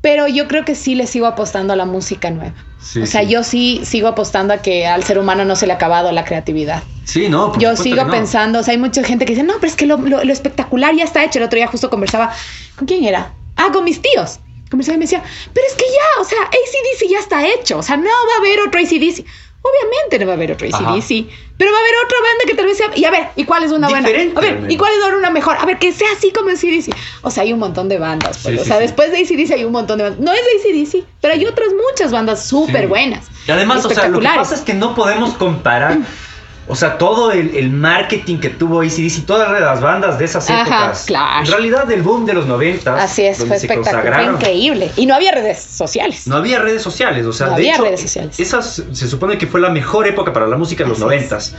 [0.00, 2.54] Pero yo creo que sí le sigo apostando a la música nueva.
[3.02, 5.76] O sea, yo sí sigo apostando a que al ser humano no se le ha
[5.76, 6.82] acabado la creatividad.
[7.04, 8.10] Sí, no, por Yo sigo no.
[8.10, 10.32] pensando, o sea, hay mucha gente que dice, no, pero es que lo, lo- lo
[10.32, 11.38] espectacular ya está hecho.
[11.38, 12.30] El otro día justo conversaba,
[12.76, 13.32] ¿con quién era?
[13.64, 14.38] Ah, con mis tíos.
[14.70, 17.82] Conversaba y me decía, pero es que ya, o sea, ACDC ya está hecho, o
[17.82, 19.24] sea, no va a haber otro ACDC.
[19.66, 20.66] Obviamente no va a haber otro.
[20.66, 22.90] ACDC, pero va a haber otra banda que tal vez sea...
[22.94, 24.06] Y a ver, ¿y cuál es una buena?
[24.08, 24.66] Diferente, A ver.
[24.70, 25.56] ¿y cuál es una mejor?
[25.58, 26.94] A ver, que sea así como ACDC.
[27.22, 28.40] O sea, hay un montón de bandas.
[28.42, 28.82] pues, Sí, o sea, sí.
[28.82, 30.20] después de ACDC hay un montón de bandas.
[30.20, 32.86] No es de ACDC, pero hay otras muchas bandas súper Sí.
[32.88, 33.26] buenas.
[33.48, 35.96] Y además, o sea, lo que pasa es que no podemos comparar,
[36.66, 40.62] o sea, todo el, el marketing que tuvo ACDC, todas las bandas de esas Ajá,
[40.62, 41.04] épocas.
[41.06, 41.44] claro.
[41.44, 44.90] En realidad, del boom de los 90 Así es, fue espectacular, increíble.
[44.96, 46.26] Y no había redes sociales.
[46.26, 48.40] No había redes sociales, o sea, No de había hecho, redes sociales.
[48.40, 51.06] esa se supone que fue la mejor época para la música en los Así es.
[51.06, 51.54] noventas,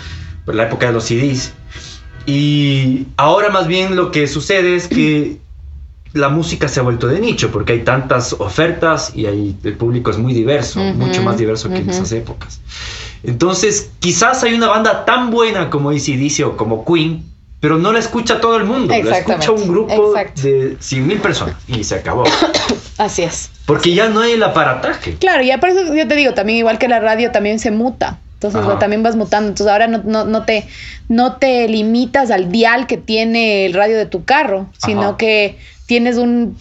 [0.45, 1.53] por la época de los CDs.
[2.25, 5.37] Y ahora más bien lo que sucede es que
[6.13, 10.09] la música se ha vuelto de nicho porque hay tantas ofertas y ahí el público
[10.09, 12.61] es muy diverso, mucho más diverso que en esas épocas.
[13.27, 17.23] Entonces, quizás hay una banda tan buena como ACDC o como Queen,
[17.59, 20.41] pero no la escucha todo el mundo, la escucha un grupo exacto.
[20.41, 22.23] de 100.000 personas y se acabó.
[22.97, 23.49] Así es.
[23.65, 25.15] Porque ya no hay el aparataje.
[25.15, 28.19] Claro, ya por eso yo te digo, también igual que la radio también se muta.
[28.35, 28.77] Entonces Ajá.
[28.77, 29.49] también vas mutando.
[29.49, 30.67] Entonces ahora no, no, no te,
[31.09, 35.17] no te limitas al dial que tiene el radio de tu carro, sino Ajá.
[35.17, 35.57] que
[35.87, 36.57] tienes un,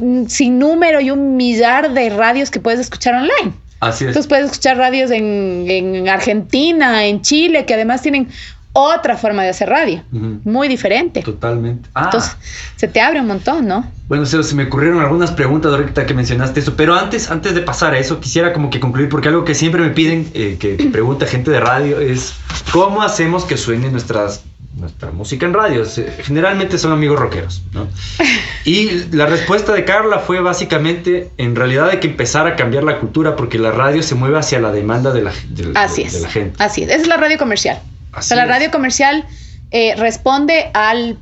[0.00, 3.54] un sinnúmero y un millar de radios que puedes escuchar online.
[3.82, 4.08] Así es.
[4.08, 8.28] Entonces puedes escuchar radios en, en Argentina, en Chile, que además tienen
[8.72, 11.20] otra forma de hacer radio, muy diferente.
[11.22, 11.90] Totalmente.
[11.94, 12.36] Ah, Entonces
[12.76, 13.84] se te abre un montón, ¿no?
[14.08, 17.62] bueno, Cero, se me ocurrieron algunas preguntas ahorita que mencionaste eso, pero antes, antes de
[17.62, 20.74] pasar a eso, quisiera como que concluir, porque algo que siempre me piden, eh, que
[20.92, 22.34] pregunta gente de radio, es
[22.72, 24.44] ¿cómo hacemos que suene nuestras,
[24.76, 25.84] nuestra música en radio?
[25.84, 27.86] Se- Generalmente son amigos rockeros, ¿no?
[28.64, 32.98] Y la respuesta de Carla fue básicamente, en realidad hay que empezar a cambiar la
[33.00, 36.08] cultura, porque la radio se mueve hacia la demanda de la, de- de- Así de
[36.08, 36.20] es.
[36.22, 36.62] la gente.
[36.62, 36.90] Así es.
[36.90, 37.80] Esa es la radio comercial.
[38.14, 38.48] o Así sea, la es.
[38.48, 39.24] radio comercial
[39.72, 41.18] eh, responde al,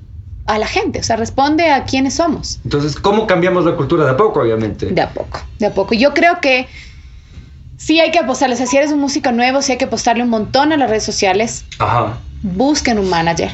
[0.47, 2.61] a la gente, o sea, responde a quiénes somos.
[2.65, 4.05] Entonces, ¿cómo cambiamos la cultura?
[4.05, 4.87] De a poco, obviamente.
[4.87, 5.95] De a poco, de a poco.
[5.95, 6.69] Yo creo que
[7.81, 8.55] sí hay que apostarle.
[8.55, 10.89] O sea, si eres un músico nuevo, sí hay que apostarle un montón a las
[10.91, 11.65] redes sociales.
[11.79, 13.51] Ajá, Busquen un manager.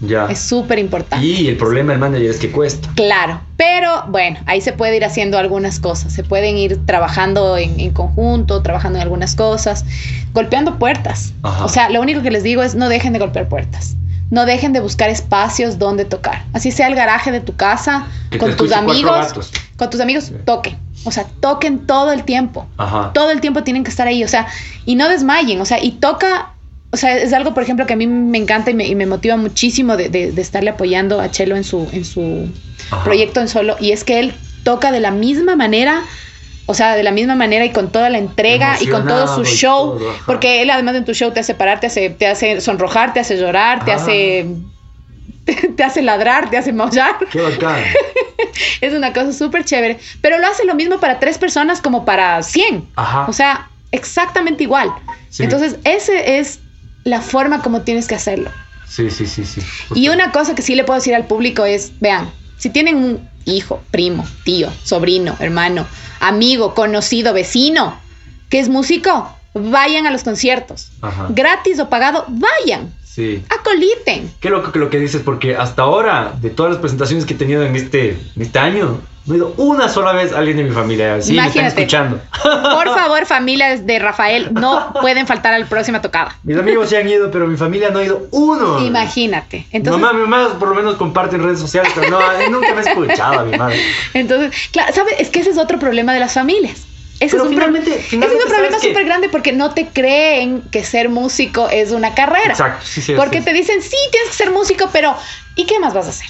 [0.00, 0.26] ya.
[0.26, 1.24] Es súper importante.
[1.26, 2.88] Y el problema del manager es que cuesta.
[2.94, 7.78] Claro, pero bueno, ahí se puede ir haciendo algunas cosas, se pueden ir trabajando en,
[7.80, 9.84] en conjunto, trabajando en algunas cosas,
[10.32, 11.32] golpeando puertas.
[11.42, 11.64] Ajá.
[11.64, 13.96] O sea, lo único que les digo es no dejen de golpear puertas,
[14.30, 16.44] no dejen de buscar espacios donde tocar.
[16.52, 20.76] Así sea el garaje de tu casa, Que con tus amigos, con tus amigos, toquen.
[21.04, 22.66] O sea, toquen todo el tiempo.
[22.78, 23.12] Ajá.
[23.12, 24.46] Todo el tiempo tienen que estar ahí, o sea,
[24.84, 26.52] y no desmayen, o sea, y toca,
[26.90, 29.06] o sea, es algo, por ejemplo, que a mí me encanta y me, y me
[29.06, 32.48] motiva muchísimo de, de- de estarle apoyando a Chelo en su, en su
[32.90, 33.04] Ajá.
[33.04, 34.34] proyecto en solo, y es que él
[34.64, 36.02] toca de la misma manera,
[36.68, 39.44] o sea, de la misma manera y con toda la entrega y con todo su
[39.44, 42.60] show, todo, porque él además en tu show te hace parar, te hace, te hace
[42.60, 43.96] sonrojar, te hace llorar, te Ah.
[43.96, 44.46] hace...
[45.76, 47.16] Te hace ladrar, te hace maullar.
[47.30, 47.82] Qué bacán.
[48.80, 49.98] Es una cosa súper chévere.
[50.20, 52.88] Pero lo hace lo mismo para tres personas como para 100.
[52.96, 53.26] Ajá.
[53.28, 54.92] O sea, exactamente igual.
[55.30, 55.44] Sí.
[55.44, 56.60] Entonces, esa es
[57.04, 58.50] la forma como tienes que hacerlo.
[58.86, 59.60] Sí, sí, sí, sí.
[59.94, 63.28] Y una cosa que sí le puedo decir al público es, vean, si tienen un
[63.44, 65.86] hijo, primo, tío, sobrino, hermano,
[66.20, 67.98] amigo, conocido, vecino,
[68.48, 70.90] que es músico, vayan a los conciertos.
[71.00, 71.28] Ajá.
[71.30, 72.94] Gratis o pagado, vayan.
[73.16, 73.42] Sí.
[73.48, 74.30] Acoliten.
[74.40, 77.36] Qué loco que lo que dices, porque hasta ahora, de todas las presentaciones que he
[77.38, 80.64] tenido en este, en este año, no he ido una sola vez a alguien de
[80.64, 81.22] mi familia.
[81.22, 82.20] Sí, me están escuchando.
[82.42, 86.36] Por favor, familias de Rafael, no pueden faltar a la próxima tocada.
[86.42, 88.84] Mis amigos se han ido, pero mi familia no ha ido uno.
[88.84, 89.66] Imagínate.
[89.72, 92.82] Entonces, mamá, mi mamá por lo menos comparte en redes sociales, pero no, nunca me
[92.82, 93.80] ha escuchado a mi madre.
[94.12, 95.14] entonces, claro, ¿sabes?
[95.20, 96.85] Es que ese es otro problema de las familias.
[97.18, 99.86] Ese es un, pro- finalmente- ese es finalmente, un problema súper grande porque no te
[99.88, 102.50] creen que ser músico es una carrera.
[102.50, 103.14] Exacto, sí, sí.
[103.14, 103.44] Porque sí.
[103.46, 105.16] te dicen, sí, tienes que ser músico, pero
[105.54, 106.28] ¿y qué más vas a hacer?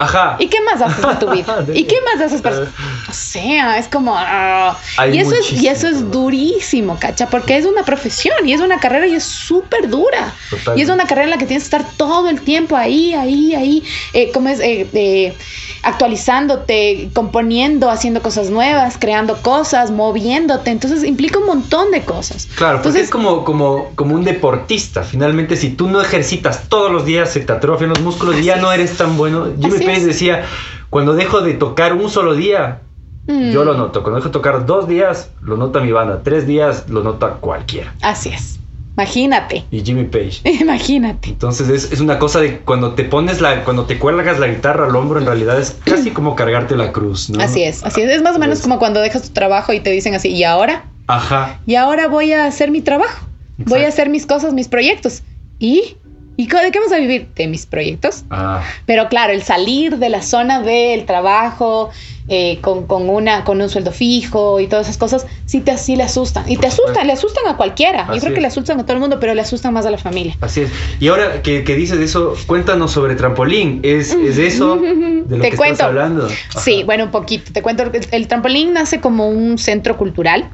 [0.00, 0.36] Ajá.
[0.38, 1.64] ¿Y qué más haces de tu vida?
[1.74, 2.60] ¿Y qué más haces para.?
[2.60, 4.14] O sea, es como.
[4.16, 4.78] ah.
[5.12, 8.78] Y, eso es, y eso es durísimo, cacha, porque es una profesión y es una
[8.78, 10.32] carrera y es súper dura.
[10.50, 10.80] Totalmente.
[10.80, 13.56] Y es una carrera en la que tienes que estar todo el tiempo ahí, ahí,
[13.56, 13.82] ahí.
[14.12, 14.60] Eh, ¿Cómo es?
[14.60, 15.34] Eh, eh,
[15.82, 20.70] actualizándote, componiendo, haciendo cosas nuevas, creando cosas, moviéndote.
[20.70, 22.48] Entonces implica un montón de cosas.
[22.56, 25.02] Claro, porque Entonces, es como, como, como un deportista.
[25.02, 28.56] Finalmente, si tú no ejercitas todos los días, se te atrofian los músculos y ya
[28.56, 28.78] no es.
[28.78, 29.46] eres tan bueno.
[29.60, 30.44] Jimmy Page decía,
[30.90, 32.80] cuando dejo de tocar un solo día,
[33.26, 34.02] mm, yo lo noto.
[34.02, 36.22] Cuando dejo de tocar dos días, lo nota mi banda.
[36.22, 37.94] Tres días, lo nota cualquiera.
[38.02, 38.58] Así es.
[38.98, 39.64] Imagínate.
[39.70, 40.40] Y Jimmy Page.
[40.60, 41.28] Imagínate.
[41.28, 44.86] Entonces es, es una cosa de cuando te pones la, cuando te cuelgas la guitarra
[44.86, 47.40] al hombro, en realidad es casi como cargarte la cruz, ¿no?
[47.40, 48.10] Así es, así es.
[48.10, 50.86] Es más o menos como cuando dejas tu trabajo y te dicen así, ¿y ahora?
[51.06, 51.60] Ajá.
[51.64, 53.24] Y ahora voy a hacer mi trabajo.
[53.58, 55.22] Voy a hacer mis cosas, mis proyectos.
[55.60, 55.96] ¿Y?
[56.40, 57.26] ¿Y de qué vamos a vivir?
[57.34, 58.22] De mis proyectos.
[58.30, 61.90] Ah, Pero claro, el salir de la zona del trabajo
[62.28, 65.96] eh, con, con una, con un sueldo fijo y todas esas cosas, sí, te, sí
[65.96, 66.48] le asustan.
[66.48, 68.02] Y te asustan, le asustan a cualquiera.
[68.04, 69.90] Así Yo creo que le asustan a todo el mundo, pero le asustan más a
[69.90, 70.36] la familia.
[70.40, 70.70] así es.
[71.00, 73.80] Y ahora que, que dices eso, cuéntanos sobre trampolín.
[73.82, 75.72] ¿Es, es eso de lo Te que cuento.
[75.72, 76.26] estás hablando?
[76.26, 76.60] Ajá.
[76.60, 77.52] Sí, bueno, un poquito.
[77.52, 80.50] Te cuento, el, el trampolín nace como un centro cultural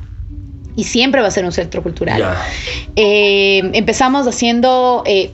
[0.77, 2.21] y siempre va a ser un centro cultural.
[2.21, 2.43] Ya.
[2.97, 5.31] Eh, empezamos haciendo eh,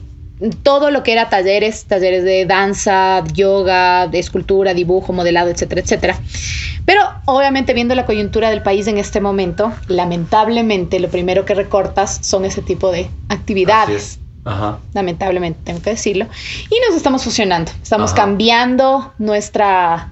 [0.63, 6.19] todo lo que era talleres, talleres de danza, yoga, de escultura, dibujo, modelado, etcétera, etcétera.
[6.85, 12.19] Pero obviamente viendo la coyuntura del país en este momento, lamentablemente lo primero que recortas
[12.21, 14.13] son ese tipo de actividades.
[14.13, 14.19] es.
[14.43, 14.79] Ajá.
[14.93, 16.25] Lamentablemente, tengo que decirlo.
[16.69, 17.71] Y nos estamos fusionando.
[17.81, 20.11] Estamos cambiando nuestra,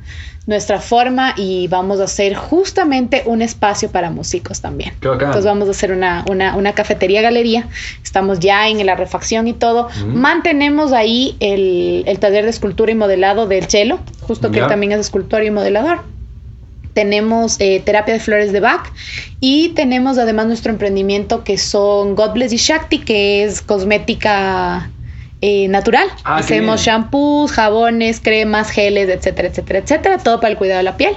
[0.49, 4.93] nuestra forma y vamos a hacer justamente un espacio para músicos también.
[4.99, 7.67] Entonces vamos a hacer una, una, cafetería galería.
[8.03, 9.89] Estamos ya en la refacción y todo.
[10.07, 14.99] Mantenemos ahí el, taller de escultura y modelado del Chelo, justo que él también es
[14.99, 16.01] escultor y modelador
[16.95, 18.91] tenemos eh, terapia de flores de Bach
[19.39, 24.89] y tenemos además nuestro emprendimiento que son God Bless y Shakti, que es cosmética
[25.41, 26.07] eh, natural.
[26.23, 30.97] Ah, Hacemos shampoos, jabones, cremas, geles, etcétera, etcétera, etcétera, todo para el cuidado de la
[30.97, 31.15] piel.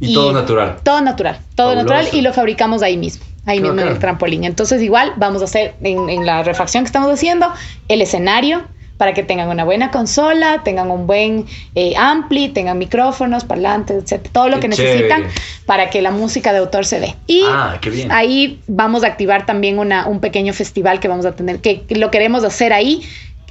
[0.00, 0.76] Y, todo natural.
[0.82, 4.44] Todo natural, todo natural y lo fabricamos ahí mismo ahí mismo en el trampolín.
[4.44, 7.50] Entonces igual vamos a hacer en, en, la refacción que estamos haciendo
[7.88, 8.62] el escenario,
[8.98, 14.28] para que tengan una buena consola, tengan un buen eh, ampli, tengan micrófonos, parlantes, etc.
[14.30, 15.22] Todo lo que necesitan
[15.64, 17.14] para que la música de autor se dé.
[17.28, 17.80] Y ah,
[18.10, 22.10] ahí vamos a activar también una, un pequeño festival que vamos a tener, que lo
[22.10, 23.02] queremos hacer ahí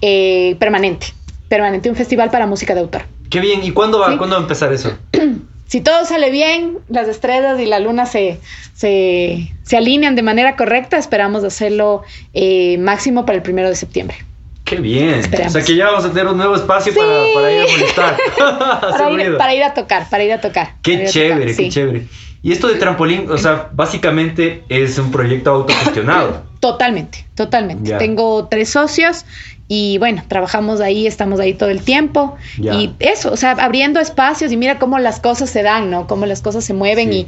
[0.01, 1.07] eh, permanente,
[1.47, 3.03] permanente, un festival para música de autor.
[3.29, 4.97] Qué bien, ¿y cuándo va, ¿cuándo va a empezar eso?
[5.67, 8.39] si todo sale bien, las estrellas y la luna se,
[8.73, 14.17] se, alinean de manera correcta, esperamos hacerlo eh, máximo para el primero de septiembre.
[14.63, 15.21] Qué bien.
[15.45, 18.17] O sea que ya vamos a tener un nuevo espacio para, ir a molestar.
[19.37, 20.73] para, ir, a tocar, para ir a tocar.
[20.81, 22.07] Qué chévere, qué chévere.
[22.43, 26.43] Y esto de trampolín, o sea, básicamente es un proyecto autogestionado.
[26.59, 27.93] Totalmente, totalmente.
[27.97, 29.25] Tengo tres socios
[29.67, 32.35] y bueno, trabajamos ahí, estamos ahí todo el tiempo.
[32.57, 36.07] Y eso, o sea, abriendo espacios y mira cómo las cosas se dan, ¿no?
[36.07, 37.27] Cómo las cosas se mueven y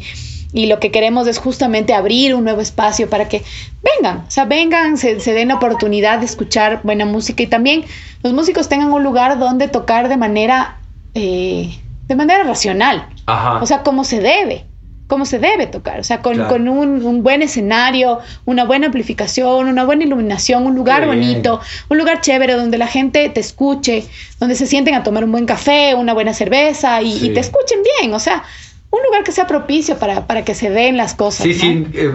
[0.52, 3.44] y lo que queremos es justamente abrir un nuevo espacio para que
[3.84, 7.86] vengan, o sea, vengan, se, den la oportunidad de escuchar buena música y también
[8.24, 10.80] los músicos tengan un lugar donde tocar de manera,
[11.14, 11.78] eh,
[12.08, 13.08] de manera racional,
[13.62, 14.66] o sea, como se debe
[15.10, 20.04] como se debe tocar, o sea, con, un, buen escenario, una buena amplificación, una buena
[20.04, 24.06] iluminación, un lugar bonito, un lugar chévere donde la gente te escuche,
[24.40, 27.80] donde se sienten a tomar un buen café, una buena cerveza y, y te escuchen
[27.98, 28.44] bien, o sea,
[28.92, 31.42] un lugar que sea propicio para, para que se den las cosas.
[31.42, 32.12] Sí, sí, eh,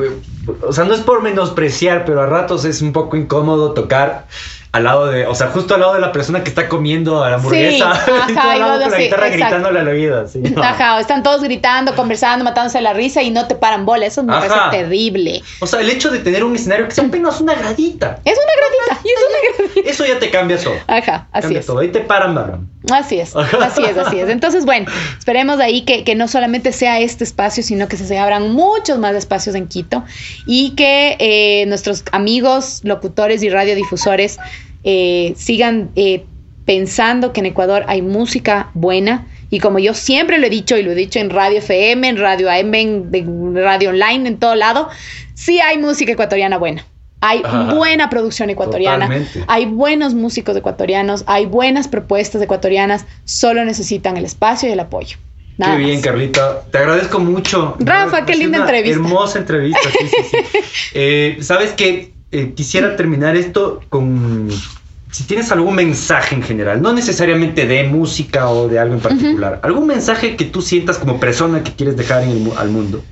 [0.63, 4.29] o sea, no es por menospreciar, pero a ratos es un poco incómodo tocar
[4.75, 7.31] al lado de, o sea, justo al lado de la persona que está comiendo a
[7.31, 7.95] la hamburguesa.
[7.95, 10.27] Sí, ajá, al lado con la guitarra gritándole a la vida.
[10.27, 14.07] Sí, Ajá, están todos gritando, conversando, matándose la risa y no te paran bola.
[14.07, 15.45] Eso me parece terrible.
[15.61, 18.19] O sea, el hecho de tener un escenario que sea apenas una gradita.
[18.25, 19.39] Es una gradita, y es una.
[19.85, 20.75] Eso ya te cambia todo.
[20.87, 21.67] Ajá, así es.
[21.67, 21.79] Todo.
[21.79, 22.69] Ahí te paran, barran.
[22.91, 24.29] Así es, así es, así es.
[24.29, 24.87] Entonces, bueno,
[25.19, 29.15] esperemos ahí que, que, no solamente sea este espacio, sino que se abran muchos más
[29.15, 30.05] espacios en Quito
[30.47, 34.39] y que eh, nuestros amigos, locutores y radiodifusores
[34.85, 36.25] eh, sigan eh,
[36.67, 39.27] pensando que en Ecuador hay música buena.
[39.51, 42.17] Y como yo siempre lo he dicho, y lo he dicho en radio FM, en
[42.19, 44.89] radio AM, en, radio online, en todo lado,
[45.35, 46.85] sí hay música ecuatoriana buena.
[47.27, 47.43] Hay
[47.75, 49.09] buena producción ecuatoriana,
[49.47, 55.17] hay buenos músicos ecuatorianos, hay buenas propuestas ecuatorianas, solo necesitan el espacio y el apoyo.
[55.59, 56.65] qué bien, Carlita.
[56.71, 57.77] Te agradezco mucho.
[57.79, 58.97] Rafa, qué linda entrevista.
[58.97, 60.59] Hermosa entrevista, sí, sí, sí.
[60.97, 62.13] Eh, Sabes que
[62.55, 64.51] quisiera terminar esto con
[65.15, 69.61] si tienes algún mensaje en general, no necesariamente de música o de algo en particular,
[69.63, 73.05] algún mensaje que tú sientas como persona que quieres dejar en al mundo.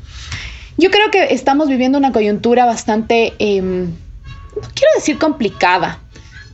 [0.78, 6.00] Yo creo que estamos viviendo una coyuntura bastante, em, no quiero decir complicada,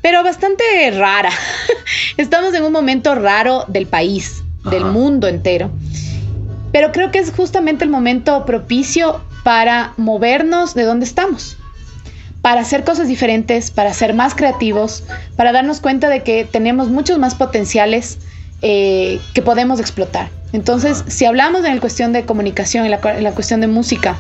[0.03, 1.31] pero bastante rara.
[2.17, 5.71] estamos en un momento raro del país, del mundo entero.
[6.73, 11.57] Pero creo que es justamente el momento propicio para movernos de donde estamos
[12.43, 15.05] para hacer cosas diferentes, para ser más creativos,
[15.37, 18.19] para darnos cuenta de que tenemos muchos más potenciales
[18.63, 20.31] eh, que podemos explotar.
[20.53, 24.17] Entonces, si hablamos en la cuestión de comunicación, en la, cuestión de música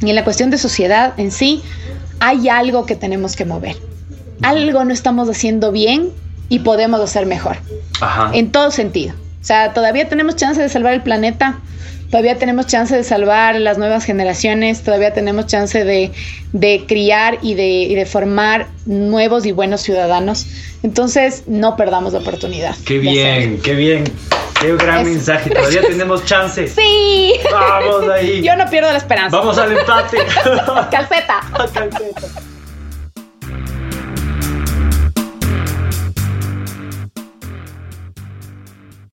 [0.00, 1.62] y en la cuestión de sociedad en sí,
[2.20, 3.76] hay algo que tenemos que mover.
[4.42, 6.10] Algo no estamos haciendo bien
[6.48, 7.56] y podemos hacer mejor.
[8.32, 9.14] En todo sentido.
[9.40, 11.58] O sea, todavía tenemos chance de salvar el planeta
[12.16, 16.12] todavía tenemos chance de salvar las nuevas generaciones, todavía tenemos chance de,
[16.88, 20.46] criar y de, de, formar nuevos y buenos ciudadanos.
[20.82, 22.74] Entonces, no perdamos la oportunidad.
[22.86, 24.04] Qué bien, qué bien.
[24.58, 25.50] Qué gran mensaje.
[25.54, 26.66] Todavía tenemos chance.
[26.68, 27.34] Sí.
[27.52, 28.42] Vamos ahí.
[28.42, 29.36] Yo no pierdo la esperanza.
[29.36, 30.16] Vamos al empate.
[30.90, 31.42] Calceta.
[31.54, 32.55] Calceta.